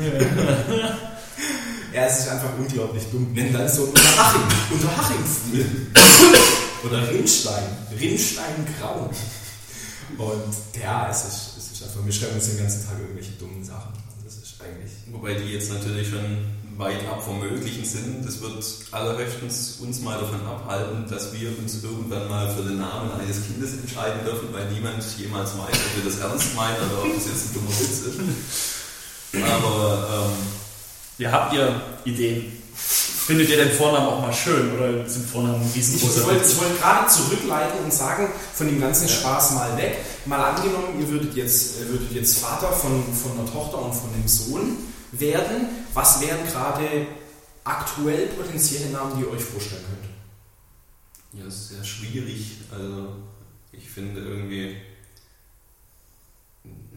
ja, 1.94 2.06
es 2.06 2.20
ist 2.20 2.28
einfach 2.28 2.50
unglaublich 2.58 3.04
dumm. 3.10 3.32
Nenn 3.32 3.52
deinen 3.52 3.68
Sohn 3.68 3.88
Unterhaching. 3.88 4.42
Unterhaching 4.70 5.24
Pfuhl. 5.24 5.66
Oder 6.84 7.08
Rinnstein. 7.10 7.64
Rinnstein 7.98 8.66
Grau. 8.78 9.10
Und 10.18 10.80
ja, 10.80 11.08
es 11.10 11.24
ist, 11.24 11.56
es 11.58 11.72
ist 11.72 11.82
einfach, 11.82 12.04
wir 12.04 12.12
schreiben 12.12 12.34
uns 12.34 12.48
den 12.48 12.58
ganzen 12.58 12.86
Tag 12.86 12.98
irgendwelche 12.98 13.32
dummen 13.32 13.64
Sachen. 13.64 13.92
Also 13.94 14.24
das 14.24 14.36
ist 14.36 14.54
eigentlich. 14.60 14.92
Wobei 15.12 15.34
die 15.34 15.52
jetzt 15.52 15.72
natürlich 15.72 16.08
schon 16.08 16.44
weit 16.80 17.06
ab 17.06 17.22
vom 17.22 17.38
Möglichen 17.38 17.84
sind. 17.84 18.24
Das 18.24 18.40
wird 18.40 18.64
allerhöchstens 18.90 19.76
uns 19.80 20.00
mal 20.00 20.18
davon 20.18 20.40
abhalten, 20.46 21.06
dass 21.08 21.32
wir 21.32 21.56
uns 21.58 21.82
irgendwann 21.84 22.28
mal 22.28 22.52
für 22.54 22.62
den 22.62 22.78
Namen 22.78 23.12
eines 23.20 23.46
Kindes 23.46 23.74
entscheiden 23.74 24.24
dürfen, 24.24 24.48
weil 24.52 24.70
niemand 24.72 25.04
jemals 25.18 25.50
weiß, 25.50 25.76
ob 25.76 25.96
wir 25.96 26.10
das 26.10 26.18
ernst 26.20 26.56
meinen 26.56 26.76
oder 26.76 27.02
ob 27.04 27.14
das 27.14 27.26
jetzt 27.26 27.50
ein 27.50 27.54
dummer 27.54 27.70
Witz 27.70 28.00
ist. 28.00 28.20
Aber 29.44 30.08
ähm, 30.12 30.36
Ja, 31.20 31.30
habt 31.32 31.52
ihr 31.52 31.80
Ideen? 32.04 32.60
Findet 32.74 33.50
ihr 33.50 33.58
den 33.58 33.70
Vornamen 33.70 34.06
auch 34.06 34.20
mal 34.22 34.32
schön 34.32 34.72
oder 34.72 35.08
sind 35.08 35.28
Vornamen 35.28 35.60
ein 35.60 35.72
Ich 35.74 36.02
wollte, 36.02 36.44
ich 36.44 36.58
wollte 36.58 36.76
gerade 36.80 37.08
zurückleiten 37.08 37.84
und 37.84 37.92
sagen, 37.92 38.28
von 38.54 38.66
dem 38.66 38.80
ganzen 38.80 39.08
Spaß 39.08 39.52
mal 39.52 39.76
weg. 39.76 39.98
Mal 40.24 40.42
angenommen, 40.42 40.98
ihr 40.98 41.08
würdet 41.08 41.36
jetzt, 41.36 41.80
ihr 41.80 41.88
würdet 41.90 42.10
jetzt 42.12 42.38
Vater 42.38 42.72
von, 42.72 43.04
von 43.14 43.38
einer 43.38 43.52
Tochter 43.52 43.82
und 43.82 43.94
von 43.94 44.12
einem 44.14 44.26
Sohn 44.26 44.78
werden. 45.12 45.68
Was 45.94 46.20
wären 46.22 46.38
gerade 46.50 47.06
aktuell 47.62 48.28
potenzielle 48.28 48.90
Namen, 48.90 49.18
die 49.18 49.24
ihr 49.24 49.30
euch 49.30 49.44
vorstellen 49.44 49.84
könnt? 49.84 50.10
ja, 51.32 51.44
das 51.44 51.54
ist 51.54 51.68
sehr 51.68 51.84
schwierig. 51.84 52.52
Also 52.72 53.16
ich 53.72 53.88
finde 53.88 54.20
irgendwie, 54.20 54.76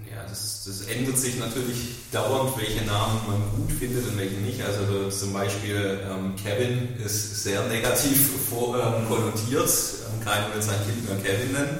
ja, 0.09 0.23
das, 0.27 0.63
das 0.65 0.81
ändert 0.87 1.17
sich 1.17 1.37
natürlich 1.37 1.95
dauernd, 2.11 2.57
welche 2.57 2.85
Namen 2.85 3.21
man 3.27 3.41
gut 3.55 3.71
findet 3.71 4.07
und 4.07 4.17
welche 4.17 4.35
nicht. 4.35 4.61
Also 4.63 5.09
zum 5.09 5.33
Beispiel 5.33 5.99
ähm, 6.09 6.35
Kevin 6.35 6.97
ist 7.03 7.43
sehr 7.43 7.63
negativ 7.67 8.29
vor, 8.49 8.75
ähm, 8.75 9.07
konnotiert. 9.07 9.69
Ähm, 9.69 10.23
keiner 10.23 10.53
will 10.53 10.61
sein 10.61 10.79
Kind 10.85 11.07
mehr 11.07 11.17
Kevin 11.17 11.51
nennen, 11.51 11.79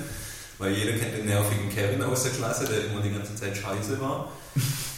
weil 0.58 0.74
jeder 0.74 0.98
kennt 0.98 1.16
den 1.16 1.26
nervigen 1.26 1.70
Kevin 1.70 2.04
aus 2.04 2.24
der 2.24 2.32
Klasse, 2.34 2.66
der 2.66 2.86
immer 2.86 3.02
die 3.02 3.12
ganze 3.12 3.36
Zeit 3.36 3.58
scheiße 3.58 4.00
war. 4.00 4.32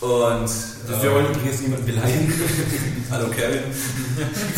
Und 0.01 0.49
Wir 0.87 1.09
ähm, 1.09 1.15
wollen 1.15 1.33
übrigens 1.33 1.61
niemanden 1.61 1.85
beleidigen. 1.85 2.33
hallo 3.09 3.27
Kevin. 3.29 3.63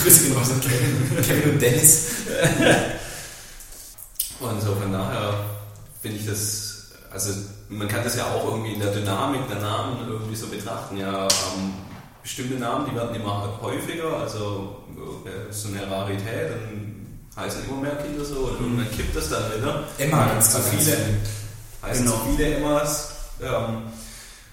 Grüße 0.01 0.23
gehen 0.23 0.37
raus 0.37 0.51
an 0.51 0.61
Kevin, 0.61 1.23
Kevin 1.25 1.51
und 1.53 1.61
Dennis. 1.61 2.07
Und 4.39 4.61
so 4.61 4.75
von 4.75 4.91
daher 4.91 5.45
finde 6.01 6.17
ich 6.17 6.25
das, 6.25 6.66
also 7.17 7.31
man 7.69 7.87
kann 7.87 8.03
das 8.03 8.15
ja 8.15 8.25
auch 8.25 8.45
irgendwie 8.45 8.73
in 8.73 8.79
der 8.79 8.91
Dynamik 8.93 9.47
der 9.49 9.59
Namen 9.59 10.07
irgendwie 10.07 10.35
so 10.35 10.47
betrachten. 10.47 10.97
Ja, 10.97 11.23
ähm, 11.23 11.73
bestimmte 12.21 12.55
Namen, 12.59 12.87
die 12.89 12.95
werden 12.95 13.15
immer 13.15 13.57
häufiger, 13.59 14.17
also 14.17 14.83
äh, 15.25 15.51
so 15.51 15.69
eine 15.69 15.89
Rarität, 15.89 16.51
dann 16.51 17.07
heißen 17.35 17.65
immer 17.67 17.81
mehr 17.81 17.95
Kinder 17.95 18.23
so 18.23 18.35
und 18.35 18.61
irgendwann 18.61 18.91
kippt 18.91 19.15
das 19.15 19.29
dann 19.29 19.43
wieder. 19.57 19.83
Emma, 19.97 20.27
ganz 20.27 20.51
zu 20.51 20.57
ganz 20.57 20.69
viele, 20.69 20.81
viele. 20.81 20.97
heißen 21.81 22.05
Genau. 22.05 22.17
zu 22.17 22.25
viele 22.35 22.55
Emmas. 22.55 23.13
Ähm, 23.41 23.81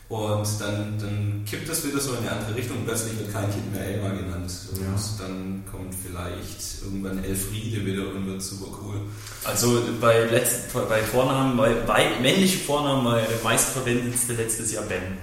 und 0.08 0.60
dann, 0.60 0.98
dann 0.98 1.33
kippt 1.44 1.68
das 1.68 1.84
wieder 1.84 2.00
so 2.00 2.12
in 2.12 2.18
eine 2.18 2.32
andere 2.32 2.54
Richtung 2.54 2.78
plötzlich 2.84 3.18
wird 3.18 3.32
kein 3.32 3.50
Kind 3.50 3.72
mehr 3.72 3.96
Emma 3.96 4.08
genannt. 4.10 4.50
Und 4.72 4.80
Ja. 4.80 4.94
dann 5.18 5.64
kommt 5.70 5.94
vielleicht 5.94 6.82
irgendwann 6.82 7.22
Elfriede 7.22 7.84
wieder 7.84 8.08
und 8.14 8.26
wird 8.26 8.42
super 8.42 8.66
cool. 8.82 9.00
Also 9.44 9.82
bei, 10.00 10.24
letzt, 10.24 10.72
bei 10.72 11.02
Vornamen, 11.02 11.56
bei, 11.56 11.74
bei 11.86 12.10
männliche 12.20 12.58
Vornamen 12.58 13.04
war 13.04 13.16
der 13.20 13.28
meistverwendetste 13.42 14.34
letztes 14.34 14.72
Jahr 14.72 14.84
Ben. 14.84 15.18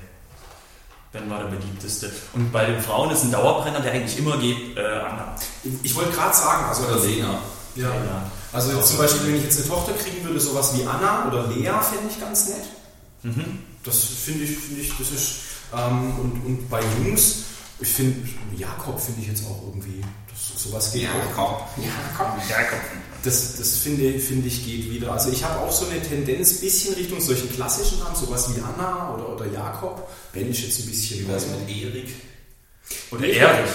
Ben 1.12 1.30
war 1.30 1.40
der 1.40 1.50
beliebteste. 1.50 2.10
Und 2.34 2.52
bei 2.52 2.66
den 2.66 2.80
Frauen 2.82 3.12
ist 3.12 3.24
ein 3.24 3.32
Dauerbrenner, 3.32 3.82
der 3.82 3.92
eigentlich 3.92 4.18
immer 4.18 4.38
geht, 4.38 4.78
äh, 4.78 4.82
Anna. 4.82 5.36
Ich, 5.84 5.94
wollte 5.96 6.12
gerade 6.12 6.36
sagen, 6.36 6.66
also 6.66 6.84
Oder 6.84 7.00
Lena. 7.06 7.40
Ja. 7.76 7.90
Ja. 7.90 8.32
Also 8.54 8.82
zum 8.82 8.98
Beispiel, 8.98 9.28
wenn 9.28 9.36
ich 9.38 9.44
jetzt 9.44 9.60
eine 9.60 9.70
Tochter 9.70 9.94
kriegen 9.94 10.24
würde, 10.26 10.40
sowas 10.40 10.74
wie 10.78 10.86
Anna 10.86 11.28
oder 11.28 11.48
Lea, 11.48 11.72
fände 11.82 12.08
ich 12.10 12.20
ganz 12.20 12.50
nett. 12.50 12.64
Mhm. 13.24 13.60
Das 13.84 13.98
finde 14.04 14.44
ich, 14.44 14.58
finde 14.58 14.82
ich, 14.82 14.92
das 14.98 15.12
ist. 15.12 15.36
Ähm, 15.76 16.20
und, 16.20 16.46
und 16.46 16.70
bei 16.70 16.82
Jungs, 17.04 17.36
ich 17.80 17.88
finde, 17.88 18.28
Jakob 18.58 19.00
finde 19.00 19.22
ich 19.22 19.28
jetzt 19.28 19.44
auch 19.46 19.62
irgendwie, 19.68 20.02
das, 20.30 20.62
sowas 20.64 20.92
geht 20.94 21.08
auch. 21.10 21.36
komm. 21.36 21.84
Jakob. 21.84 22.50
Jakob. 22.50 22.80
Das, 23.24 23.56
das 23.58 23.78
finde, 23.78 24.20
finde 24.20 24.48
ich 24.48 24.66
geht 24.66 24.90
wieder. 24.92 25.12
Also 25.12 25.30
ich 25.32 25.44
habe 25.44 25.60
auch 25.60 25.72
so 25.72 25.86
eine 25.88 26.02
Tendenz, 26.02 26.60
bisschen 26.60 26.94
Richtung 26.96 27.22
solchen 27.22 27.52
klassischen 27.54 28.00
Namen, 28.00 28.16
sowas 28.16 28.50
wie 28.56 28.62
Anna 28.62 29.14
oder, 29.14 29.30
oder 29.30 29.46
Jakob. 29.52 30.10
Ben 30.34 30.50
ist 30.50 30.62
jetzt 30.62 30.80
ein 30.80 30.86
bisschen. 30.88 31.20
Wie 31.20 31.32
mit 31.32 31.84
Erik? 31.84 32.10
Oder 33.12 33.26
Erich. 33.28 33.72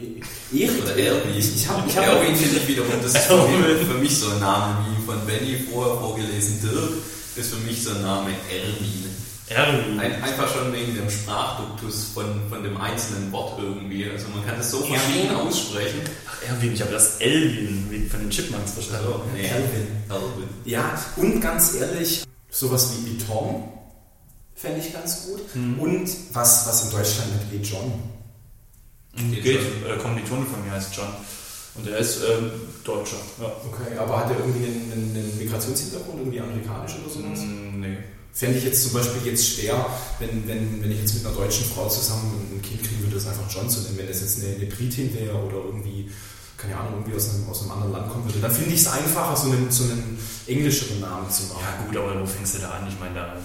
E- 0.00 0.56
Erik? 0.56 0.82
Oder 0.82 0.96
Erwin? 0.96 1.36
Ich, 1.36 1.54
ich 1.56 1.68
habe 1.68 1.88
ich 1.88 1.96
hab 1.96 2.04
Erwin 2.06 2.36
finde 2.36 2.56
ich 2.58 2.68
wiederum, 2.68 2.92
das 3.02 3.14
ist 3.14 3.24
für 3.26 3.48
mich, 3.48 3.86
für 3.86 3.94
mich 3.98 4.16
so 4.18 4.30
ein 4.30 4.40
Name 4.40 4.86
wie 4.86 5.04
von 5.06 5.24
Benny 5.26 5.66
vorher 5.72 5.96
vorgelesen. 5.98 6.60
Dirk 6.62 6.92
ist 7.36 7.50
für 7.50 7.60
mich 7.66 7.82
so 7.82 7.90
ein 7.90 8.02
Name 8.02 8.30
Erwin. 8.50 9.15
Erwin. 9.48 10.00
Ein, 10.00 10.22
einfach 10.22 10.52
schon 10.52 10.72
wegen 10.72 10.96
dem 10.96 11.08
Sprachduktus 11.08 12.10
von, 12.14 12.48
von 12.48 12.64
dem 12.64 12.76
einzelnen 12.76 13.30
Wort 13.30 13.60
irgendwie. 13.60 14.08
Also 14.10 14.26
man 14.34 14.44
kann 14.44 14.56
das 14.56 14.70
so 14.70 14.78
Erwin. 14.78 14.98
verschieden 14.98 15.36
aussprechen. 15.36 16.00
Ach, 16.28 16.42
Erwin, 16.48 16.72
ich 16.72 16.80
habe 16.80 16.92
das 16.92 17.18
Elvin 17.18 17.86
wie 17.90 18.08
von 18.08 18.20
den 18.20 18.30
Chipmunks 18.30 18.72
verstanden. 18.72 19.06
Also, 19.06 19.24
nee, 19.32 19.46
Erwin. 19.46 19.86
Erwin. 20.08 20.48
Ja, 20.64 20.98
und 21.16 21.40
ganz 21.40 21.74
ehrlich, 21.74 22.24
sowas 22.50 22.92
wie, 22.92 23.12
wie 23.12 23.18
Tom 23.18 23.68
fände 24.56 24.80
ich 24.80 24.92
ganz 24.92 25.26
gut. 25.26 25.54
Mhm. 25.54 25.78
Und 25.78 26.10
was, 26.32 26.66
was 26.66 26.84
in 26.84 26.90
Deutschland 26.90 27.30
mit 27.52 27.60
E. 27.60 27.64
John. 27.64 27.92
Geht, 29.14 29.44
Geht 29.44 29.60
äh, 29.60 29.96
Kommilitone 30.02 30.44
von 30.44 30.64
mir 30.64 30.72
heißt 30.72 30.94
John. 30.94 31.08
Und 31.76 31.86
er 31.88 31.98
ist 31.98 32.20
ähm, 32.22 32.50
Deutscher. 32.84 33.16
Ja. 33.40 33.46
Okay, 33.46 33.96
aber 33.98 34.18
hat 34.18 34.30
er 34.30 34.38
irgendwie 34.38 34.66
einen, 34.66 34.92
einen, 34.92 35.16
einen 35.16 35.38
Migrationshintergrund, 35.38 36.18
irgendwie 36.18 36.40
amerikanisch 36.40 36.94
oder 36.96 37.12
sowas? 37.12 37.38
Mm, 37.40 37.80
nee. 37.80 37.98
Fände 38.36 38.58
ich 38.58 38.64
jetzt 38.64 38.82
zum 38.82 38.92
Beispiel 38.92 39.30
jetzt 39.30 39.48
schwer, 39.48 39.86
wenn, 40.18 40.46
wenn, 40.46 40.82
wenn 40.82 40.92
ich 40.92 41.00
jetzt 41.00 41.14
mit 41.14 41.24
einer 41.24 41.34
deutschen 41.34 41.64
Frau 41.64 41.88
zusammen 41.88 42.52
ein 42.52 42.60
Kind 42.60 42.82
kriegen 42.82 43.00
würde, 43.00 43.14
das 43.14 43.26
einfach 43.26 43.50
John 43.50 43.70
zu 43.70 43.80
nennen. 43.80 43.96
Wenn 43.96 44.08
das 44.08 44.20
jetzt 44.20 44.44
eine, 44.44 44.56
eine 44.56 44.66
Britin 44.66 45.14
wäre 45.14 45.34
oder 45.34 45.56
irgendwie, 45.56 46.10
keine 46.58 46.76
Ahnung, 46.76 46.96
irgendwie 46.96 47.16
aus 47.16 47.30
einem, 47.30 47.48
aus 47.48 47.62
einem 47.62 47.70
anderen 47.70 47.92
Land 47.92 48.12
kommen 48.12 48.26
würde, 48.26 48.38
dann 48.40 48.52
finde 48.52 48.74
ich 48.74 48.80
es 48.82 48.88
einfacher, 48.88 49.34
so 49.34 49.50
einen, 49.50 49.70
so 49.70 49.84
einen 49.84 50.18
englischeren 50.46 51.00
Namen 51.00 51.30
zu 51.30 51.44
machen. 51.44 51.62
Ja 51.62 51.86
gut, 51.86 51.96
aber 51.96 52.20
wo 52.20 52.26
fängst 52.26 52.56
du 52.56 52.58
da 52.58 52.72
an? 52.72 52.86
Ich 52.86 53.00
meine, 53.00 53.14
da, 53.14 53.36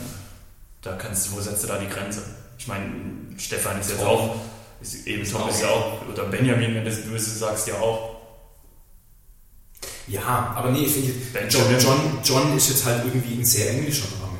da 0.81 0.97
kannst 0.97 1.27
du, 1.27 1.37
wo 1.37 1.39
setzt 1.39 1.63
du 1.63 1.67
da 1.67 1.77
die 1.77 1.87
Grenze? 1.87 2.23
Ich 2.59 2.67
meine, 2.67 2.91
Stefan 3.37 3.79
ist 3.79 3.91
jetzt 3.91 4.03
auch, 4.03 4.35
ist, 4.81 5.07
eben 5.07 5.23
Tom 5.23 5.47
ist 5.47 5.61
ja 5.61 5.69
auch, 5.69 6.05
oder 6.11 6.25
Benjamin, 6.25 6.75
wenn 6.75 6.83
du 6.83 6.91
es 6.91 7.01
böse 7.03 7.31
sagst, 7.31 7.65
ja 7.69 7.75
auch. 7.75 8.17
Ja, 10.09 10.53
aber 10.53 10.71
nee, 10.71 10.83
ich 10.83 10.91
finde, 10.91 11.13
John. 11.47 11.79
John, 11.79 12.19
John 12.25 12.57
ist 12.57 12.67
jetzt 12.67 12.83
halt 12.83 13.05
irgendwie 13.05 13.39
ein 13.39 13.45
sehr 13.45 13.69
englischer 13.69 14.07
Name. 14.19 14.30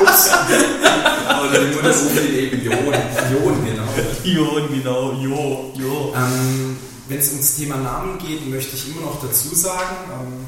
Ups. 0.00 0.30
Oder 1.48 1.60
die 1.64 1.74
Mutter 1.74 1.88
ruft 1.88 2.16
ihn 2.16 2.34
eben 2.34 2.62
Jon, 2.64 2.76
Jon, 3.32 3.64
genau. 3.64 3.88
Jo, 4.24 4.68
genau, 4.68 5.12
jo, 5.14 5.72
jo. 5.78 6.12
Ähm, 6.16 6.76
Wenn 7.08 7.18
es 7.18 7.30
ums 7.30 7.56
Thema 7.56 7.76
Namen 7.76 8.18
geht, 8.18 8.46
möchte 8.48 8.76
ich 8.76 8.88
immer 8.90 9.02
noch 9.02 9.20
dazu 9.22 9.54
sagen, 9.54 9.96
ähm, 10.12 10.46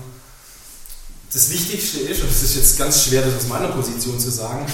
das 1.32 1.50
Wichtigste 1.52 1.98
ist, 2.00 2.22
und 2.22 2.30
das 2.30 2.42
ist 2.42 2.56
jetzt 2.56 2.78
ganz 2.78 3.04
schwer, 3.04 3.20
das 3.22 3.34
aus 3.37 3.48
meiner 3.48 3.68
Position 3.68 4.18
zu 4.18 4.30
sagen, 4.30 4.64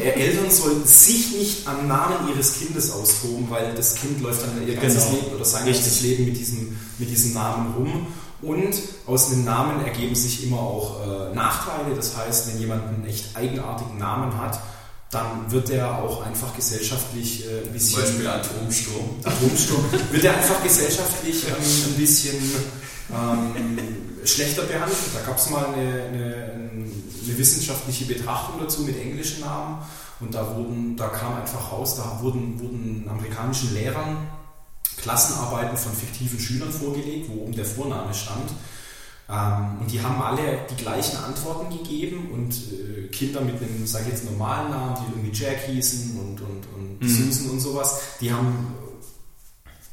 äh, 0.00 0.10
Eltern 0.10 0.48
sollten 0.50 0.86
sich 0.86 1.32
nicht 1.36 1.66
am 1.66 1.88
Namen 1.88 2.28
ihres 2.32 2.54
Kindes 2.58 2.90
austoben, 2.92 3.46
weil 3.50 3.74
das 3.74 3.96
Kind 3.96 4.20
läuft 4.22 4.42
dann 4.42 4.66
ihr 4.66 4.76
ganzes 4.76 5.04
Genau. 5.06 5.16
Leben 5.16 5.34
oder 5.36 5.44
sein 5.44 5.66
ganzes 5.66 6.00
Leben 6.02 6.24
mit 6.24 6.36
diesem, 6.38 6.76
mit 6.98 7.10
diesem 7.10 7.32
Namen 7.34 7.74
rum. 7.74 8.06
Und 8.46 8.74
aus 9.06 9.32
einem 9.32 9.44
Namen 9.44 9.84
ergeben 9.84 10.14
sich 10.14 10.44
immer 10.44 10.58
auch 10.58 11.00
äh, 11.00 11.34
Nachteile. 11.34 11.94
Das 11.94 12.16
heißt, 12.16 12.48
wenn 12.48 12.60
jemand 12.60 12.86
einen 12.86 13.06
echt 13.06 13.36
eigenartigen 13.36 13.98
Namen 13.98 14.36
hat, 14.40 14.60
dann 15.10 15.50
wird 15.50 15.70
er 15.70 16.02
auch 16.02 16.26
einfach 16.26 16.54
gesellschaftlich 16.54 17.46
äh, 17.46 17.66
ein 17.66 17.72
bisschen... 17.72 18.00
Zum 18.00 18.02
Beispiel 18.02 18.26
Atomsturm. 18.26 19.10
Atomsturm, 19.22 19.84
wird 20.10 20.24
er 20.24 20.36
einfach 20.36 20.62
gesellschaftlich 20.62 21.44
ähm, 21.46 21.54
ein 21.54 21.94
bisschen 21.96 22.36
ähm, 23.12 23.78
schlechter 24.24 24.62
behandelt. 24.62 24.98
Da 25.14 25.20
gab 25.20 25.38
es 25.38 25.50
mal 25.50 25.66
eine, 25.66 26.02
eine, 26.04 26.34
eine 26.52 27.38
wissenschaftliche 27.38 28.06
Betrachtung 28.06 28.60
dazu 28.60 28.82
mit 28.82 29.00
englischen 29.00 29.40
Namen 29.40 29.78
und 30.20 30.34
da, 30.34 30.56
wurden, 30.56 30.96
da 30.96 31.08
kam 31.08 31.36
einfach 31.36 31.72
raus, 31.72 31.96
da 31.96 32.18
wurden, 32.22 32.58
wurden 32.60 33.06
amerikanischen 33.08 33.74
Lehrern 33.74 34.16
Klassenarbeiten 35.04 35.76
von 35.76 35.92
fiktiven 35.92 36.40
Schülern 36.40 36.72
vorgelegt, 36.72 37.28
wo 37.28 37.42
oben 37.42 37.54
der 37.54 37.66
Vorname 37.66 38.12
stand. 38.14 38.50
Ähm, 39.28 39.80
und 39.80 39.90
die 39.90 40.02
haben 40.02 40.20
alle 40.20 40.66
die 40.70 40.82
gleichen 40.82 41.16
Antworten 41.18 41.70
gegeben 41.76 42.30
und 42.32 42.52
äh, 42.72 43.08
Kinder 43.08 43.40
mit 43.42 43.56
einem, 43.62 43.86
sage 43.86 44.04
ich 44.06 44.12
jetzt, 44.12 44.24
normalen 44.24 44.70
Namen, 44.70 44.96
die 45.00 45.12
irgendwie 45.12 45.38
Jack 45.38 45.60
hießen 45.66 46.18
und, 46.18 46.40
und, 46.40 46.66
und 46.74 46.84
Mhm. 47.00 47.08
Susan 47.32 47.50
und 47.50 47.60
sowas, 47.60 48.00
die 48.20 48.32
haben 48.32 48.74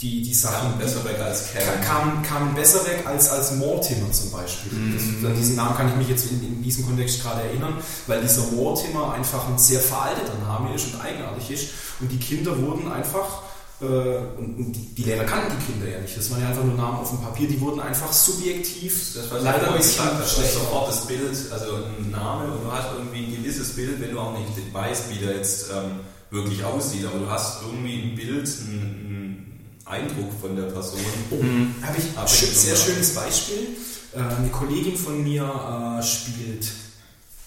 die, 0.02 0.24
die 0.24 0.34
Sachen 0.34 0.70
Sachen 0.70 0.80
besser 0.80 1.06
weg 1.06 1.20
als 1.20 1.54
Karen. 1.54 1.82
kamen, 1.84 2.24
kamen 2.24 2.56
besser 2.56 2.84
weg 2.88 3.04
als, 3.06 3.30
als 3.30 3.56
Mortimer 3.58 4.12
zum 4.12 4.32
Beispiel. 4.32 4.72
Mhm. 4.72 4.94
Das, 5.22 5.30
an 5.32 5.38
diesen 5.38 5.56
Namen 5.56 5.78
kann 5.78 5.90
ich 5.90 5.96
mich 5.96 6.10
jetzt 6.10 6.32
in, 6.32 6.42
in 6.44 6.64
diesem 6.64 6.86
Kontext 6.88 7.22
gerade 7.22 7.42
erinnern, 7.44 7.76
weil 8.08 8.22
dieser 8.22 8.44
Mortimer 8.52 9.14
einfach 9.14 9.48
ein 9.48 9.60
sehr 9.60 9.80
veralteter 9.80 10.38
Name 10.48 10.74
ist 10.74 10.86
und 10.94 11.02
eigenartig 11.02 11.52
ist. 11.52 11.70
Und 12.00 12.12
die 12.12 12.18
Kinder 12.18 12.60
wurden 12.62 12.92
einfach, 12.92 13.44
und 13.88 14.58
und 14.58 14.74
die, 14.98 15.04
Lehrer 15.04 15.24
kannten 15.24 15.54
die 15.60 15.72
Kinder 15.72 15.90
ja 15.90 16.00
nicht, 16.00 16.16
das 16.16 16.30
waren 16.32 16.42
ja 16.42 16.50
einfach 16.50 16.64
nur 16.64 16.76
Namen 16.76 17.00
auf 17.00 17.10
dem 17.10 17.20
Papier, 17.22 17.48
die 17.48 17.60
wurden 17.60 17.80
einfach 17.80 18.12
subjektiv 18.14 19.14
Das 19.16 19.32
war 19.32 19.40
leider 19.40 19.72
ein 19.72 19.78
bisschen 19.78 20.06
das 20.20 20.28
ist 20.28 20.34
schlechter. 20.38 20.60
sofort 20.60 20.90
das 20.90 21.08
Bild, 21.08 21.52
also 21.52 21.76
ein 21.76 22.12
Name 22.12 22.52
und 22.54 22.64
du 22.64 22.72
hast 22.72 22.90
irgendwie 22.96 23.26
ein 23.26 23.44
gewisses 23.44 23.70
Bild, 23.76 24.00
wenn 24.02 24.12
du 24.12 24.20
auch 24.20 24.38
nicht 24.38 24.74
weißt, 24.74 25.10
wie 25.10 25.26
der 25.26 25.36
jetzt 25.38 25.70
ähm, 25.72 26.00
wirklich 26.30 26.64
aussieht, 26.64 27.06
aber 27.06 27.20
du 27.20 27.30
hast 27.30 27.62
irgendwie 27.64 28.02
ein 28.04 28.16
Bild, 28.16 28.48
einen, 28.68 28.82
einen 28.82 29.60
Eindruck 29.86 30.32
von 30.40 30.56
der 30.56 30.64
Person. 30.64 31.00
Mhm. 31.32 31.76
Habe 31.82 31.98
ich 31.98 32.18
ein 32.18 32.28
sehr 32.28 32.76
schönes 32.76 33.14
Beispiel. 33.16 33.68
Äh, 34.14 34.20
Eine 34.20 34.50
Kollegin 34.50 34.96
von 34.98 35.24
mir 35.24 35.44
äh, 35.44 36.04
spielt 36.04 36.68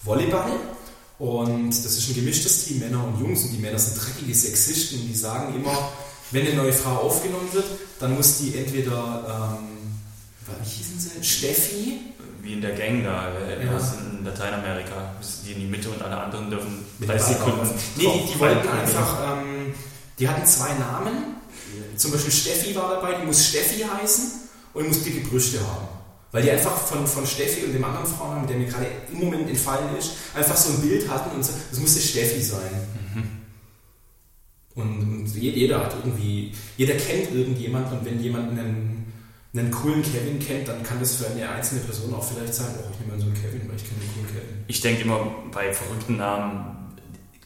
Volleyball 0.02 0.52
und 1.18 1.70
das 1.70 1.84
ist 1.96 2.08
ein 2.08 2.14
gemischtes 2.14 2.64
Team, 2.64 2.80
Männer 2.80 3.04
und 3.06 3.20
Jungs 3.20 3.44
und 3.44 3.52
die 3.52 3.58
Männer 3.58 3.78
sind 3.78 4.02
dreckige 4.02 4.34
Sexisten 4.34 5.06
die 5.08 5.14
sagen 5.14 5.54
immer, 5.54 5.92
wenn 6.34 6.46
eine 6.46 6.56
neue 6.56 6.72
Frau 6.72 6.96
aufgenommen 6.96 7.48
wird, 7.52 7.64
dann 8.00 8.14
muss 8.14 8.38
die 8.38 8.56
entweder, 8.56 9.56
ähm, 9.58 9.68
wie 10.62 10.68
hießen 10.68 10.98
sie, 11.00 11.24
Steffi, 11.24 12.00
Wie 12.42 12.52
in 12.52 12.60
der 12.60 12.72
Gang 12.72 13.02
da, 13.02 13.28
äh, 13.32 13.64
Ja. 13.64 13.78
in 14.18 14.22
Lateinamerika. 14.24 15.14
Die 15.46 15.52
in 15.52 15.60
die 15.60 15.66
Mitte 15.66 15.88
und 15.88 16.02
alle 16.02 16.16
anderen 16.18 16.50
dürfen 16.50 16.84
Mit 16.98 17.08
30 17.08 17.36
dem 17.36 17.38
Sekunden. 17.38 17.70
Nee, 17.96 18.02
die, 18.26 18.32
die 18.34 18.38
wollten 18.40 18.68
einfach, 18.68 19.38
ähm, 19.38 19.72
die 20.18 20.28
hatten 20.28 20.44
zwei 20.44 20.74
Namen. 20.74 21.36
Zum 21.96 22.10
Beispiel 22.12 22.32
Steffi 22.32 22.74
war 22.74 22.90
dabei, 22.96 23.14
die 23.20 23.26
muss 23.26 23.46
Steffi 23.46 23.80
heißen 23.82 24.24
und 24.74 24.88
muss 24.88 25.02
dicke 25.02 25.26
Brüste 25.26 25.58
haben. 25.60 25.88
Weil 26.32 26.42
die 26.42 26.50
einfach 26.50 26.76
von, 26.76 27.06
von 27.06 27.26
Steffi 27.26 27.64
und 27.64 27.72
dem 27.72 27.84
anderen 27.84 28.06
Frauennamen, 28.06 28.46
der 28.48 28.56
mir 28.58 28.66
gerade 28.66 28.86
im 29.12 29.20
Moment 29.20 29.48
entfallen 29.48 29.96
ist, 29.96 30.10
einfach 30.34 30.56
so 30.56 30.70
ein 30.70 30.80
Bild 30.82 31.08
hatten 31.08 31.34
und 31.36 31.44
so, 31.44 31.52
das 31.70 31.78
musste 31.78 32.00
Steffi 32.00 32.42
sein. 32.42 32.60
Und, 34.76 34.98
und 35.00 35.34
je- 35.36 35.50
jeder 35.50 35.80
hat 35.84 35.94
irgendwie, 36.02 36.52
jeder 36.76 36.94
kennt 36.94 37.32
irgendjemanden 37.34 37.98
und 37.98 38.04
wenn 38.04 38.20
jemand 38.20 38.50
einen, 38.50 39.12
einen 39.54 39.70
coolen 39.70 40.02
Kevin 40.02 40.38
kennt, 40.40 40.66
dann 40.66 40.82
kann 40.82 40.98
das 40.98 41.14
für 41.16 41.26
eine 41.28 41.48
einzelne 41.48 41.80
Person 41.82 42.12
auch 42.12 42.24
vielleicht 42.24 42.54
sein, 42.54 42.66
oh, 42.78 42.90
ich 42.92 42.98
nehme 43.00 43.12
mal 43.12 43.20
so 43.20 43.26
einen 43.26 43.34
Kevin, 43.34 43.68
weil 43.68 43.76
ich 43.76 43.84
kenne 43.84 44.00
einen 44.00 44.12
coolen 44.14 44.26
Kevin. 44.26 44.64
Ich 44.66 44.80
denke 44.80 45.02
immer 45.02 45.32
bei 45.52 45.72
verrückten 45.72 46.16
Namen, 46.16 46.74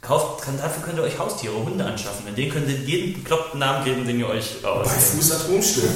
kauft, 0.01 0.43
kann, 0.43 0.57
dafür 0.57 0.83
könnt 0.85 0.99
ihr 0.99 1.03
euch 1.03 1.19
Haustiere, 1.19 1.53
Hunde 1.63 1.85
anschaffen. 1.85 2.25
Mit 2.25 2.39
denen 2.39 2.51
könnt 2.51 2.69
ihr 2.71 2.77
jeden 2.79 3.13
bekloppten 3.15 3.59
Namen 3.61 3.85
geben, 3.85 4.07
den 4.07 4.21
ihr 4.21 4.29
euch 4.29 4.63
Bei 4.63 4.69
ausdenkt. 4.71 5.03
Fuß 5.03 5.33
Atomsturm. 5.33 5.89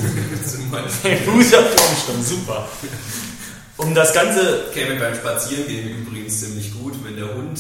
Zum 0.47 0.71
Beispiel 0.71 1.17
Guter 1.25 1.63
Turmsturm, 1.75 2.23
super. 2.23 2.69
Um 3.79 3.95
das 3.95 4.13
Ganze 4.13 4.65
käme 4.75 5.01
beim 5.01 5.15
Spaziergehen 5.15 6.01
übrigens 6.07 6.41
ziemlich 6.41 6.75
gut, 6.75 6.93
wenn 7.05 7.17
der 7.17 7.35
Hund 7.35 7.59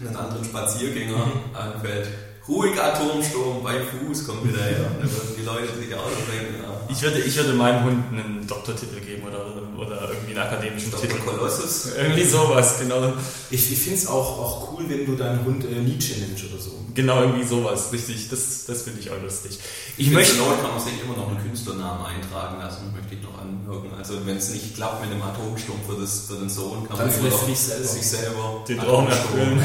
einen 0.00 0.16
anderen 0.16 0.44
Spaziergänger 0.44 1.26
anfällt. 1.52 2.08
Ruhig 2.48 2.80
Atomsturm 2.80 3.62
bei 3.62 3.80
Fuß 3.80 4.26
kommt 4.26 4.48
wieder 4.48 4.64
her. 4.64 4.90
Da 5.00 5.04
würden 5.04 5.36
die 5.38 5.44
Leute 5.44 5.78
sich 5.78 5.94
auch 5.94 6.10
noch 6.10 6.26
denken, 6.26 6.54
ja. 6.60 6.72
Ich 6.88 7.00
würde, 7.00 7.20
ich 7.20 7.36
würde 7.36 7.52
meinem 7.54 7.84
Hund 7.84 8.04
einen 8.10 8.46
Doktortitel 8.46 9.00
geben 9.00 9.22
oder, 9.22 9.46
oder 9.78 10.10
irgendwie 10.10 10.36
einen 10.36 10.46
akademischen 10.46 10.90
Dr. 10.90 11.08
Titel. 11.08 11.20
Kolossus. 11.20 11.92
Irgendwie 11.96 12.24
sowas, 12.24 12.80
genau. 12.80 13.12
Ich, 13.50 13.70
ich 13.70 13.78
finde 13.78 13.98
es 13.98 14.06
auch, 14.08 14.38
auch 14.38 14.72
cool, 14.72 14.84
wenn 14.88 15.06
du 15.06 15.14
deinen 15.14 15.44
Hund 15.44 15.64
äh, 15.64 15.80
Nietzsche 15.80 16.18
nennst 16.18 16.44
oder 16.44 16.60
so. 16.60 16.72
Genau, 16.94 17.22
irgendwie 17.22 17.46
sowas, 17.46 17.92
richtig. 17.92 18.28
Das, 18.28 18.64
das 18.66 18.82
finde 18.82 19.00
ich 19.00 19.10
auch 19.10 19.22
lustig. 19.22 19.58
Ich 19.96 20.08
Für 20.08 20.14
möchte. 20.14 20.36
kann 20.36 20.70
man 20.70 20.80
sich 20.80 20.94
immer 21.02 21.16
noch 21.16 21.28
einen 21.28 21.42
Künstlernamen 21.42 22.04
eintragen 22.04 22.58
lassen, 22.60 22.92
möchte 22.92 23.14
ich 23.14 23.22
noch 23.22 23.40
anmerken. 23.40 23.96
Also 23.96 24.14
wenn 24.26 24.36
es 24.36 24.50
nicht 24.50 24.74
klappt 24.74 25.00
mit 25.00 25.12
dem 25.12 25.22
Atomsturm 25.22 25.78
für, 25.88 26.00
das, 26.00 26.26
für 26.26 26.34
den 26.34 26.50
Sohn, 26.50 26.88
kann 26.88 26.98
Dann 26.98 27.08
man 27.08 27.18
immer 27.18 27.28
noch 27.30 27.46
sich 27.46 28.08
selber 28.08 28.64
Den 28.66 28.78
Traum 28.78 29.06
erfüllen. 29.06 29.64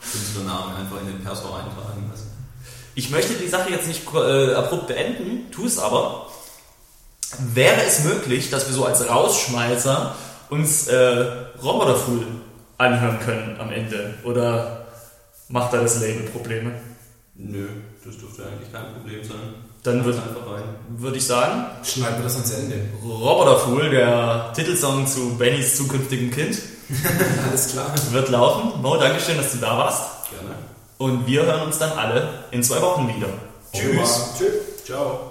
Künstlernamen 0.00 0.76
einfach 0.76 1.00
in 1.00 1.06
den 1.08 1.24
Perso 1.24 1.46
eintragen 1.46 2.08
lassen. 2.10 2.30
Ich 2.94 3.10
möchte 3.10 3.34
die 3.34 3.48
Sache 3.48 3.70
jetzt 3.70 3.86
nicht 3.86 4.02
äh, 4.12 4.54
abrupt 4.54 4.88
beenden, 4.88 5.50
tu 5.52 5.66
es 5.66 5.78
aber. 5.78 6.26
Wäre 7.54 7.82
es 7.86 8.04
möglich, 8.04 8.50
dass 8.50 8.66
wir 8.66 8.74
so 8.74 8.84
als 8.84 9.08
Rausschmeißer 9.08 10.16
uns 10.50 10.88
äh, 10.88 11.24
Roboterfool 11.62 12.26
anhören 12.78 13.20
können 13.20 13.56
am 13.60 13.70
Ende? 13.70 14.14
Oder 14.24 14.86
macht 15.48 15.72
da 15.72 15.78
das 15.78 16.00
Label 16.00 16.28
Probleme? 16.30 16.72
Nö, 17.34 17.68
das 18.04 18.18
dürfte 18.18 18.44
eigentlich 18.44 18.72
kein 18.72 18.92
Problem 18.94 19.22
sein. 19.22 19.54
Dann 19.84 20.04
würde 20.04 20.18
einfach 20.18 20.52
rein. 20.52 20.64
würd 20.96 21.16
ich 21.16 21.24
sagen, 21.24 21.66
Schneiden 21.84 22.16
wir 22.16 22.24
das 22.24 22.34
ans 22.34 22.50
Ende. 22.50 22.80
Roboterfool, 23.02 23.90
der 23.90 24.52
Titelsong 24.54 25.06
zu 25.06 25.36
Bennys 25.38 25.76
zukünftigem 25.76 26.30
Kind, 26.32 26.58
Alles 27.48 27.68
klar. 27.68 27.94
wird 28.10 28.28
laufen. 28.30 28.80
Mo, 28.80 28.96
Dankeschön, 28.96 29.36
dass 29.36 29.52
du 29.52 29.58
da 29.58 29.76
warst. 29.78 30.30
Gerne. 30.30 30.54
Und 30.98 31.26
wir 31.26 31.42
hören 31.44 31.62
uns 31.62 31.78
dann 31.78 31.92
alle 31.92 32.44
in 32.50 32.62
zwei 32.62 32.80
Wochen 32.80 33.08
wieder. 33.08 33.28
Tschüss. 33.72 34.34
Tschüss. 34.36 34.84
Ciao. 34.84 35.27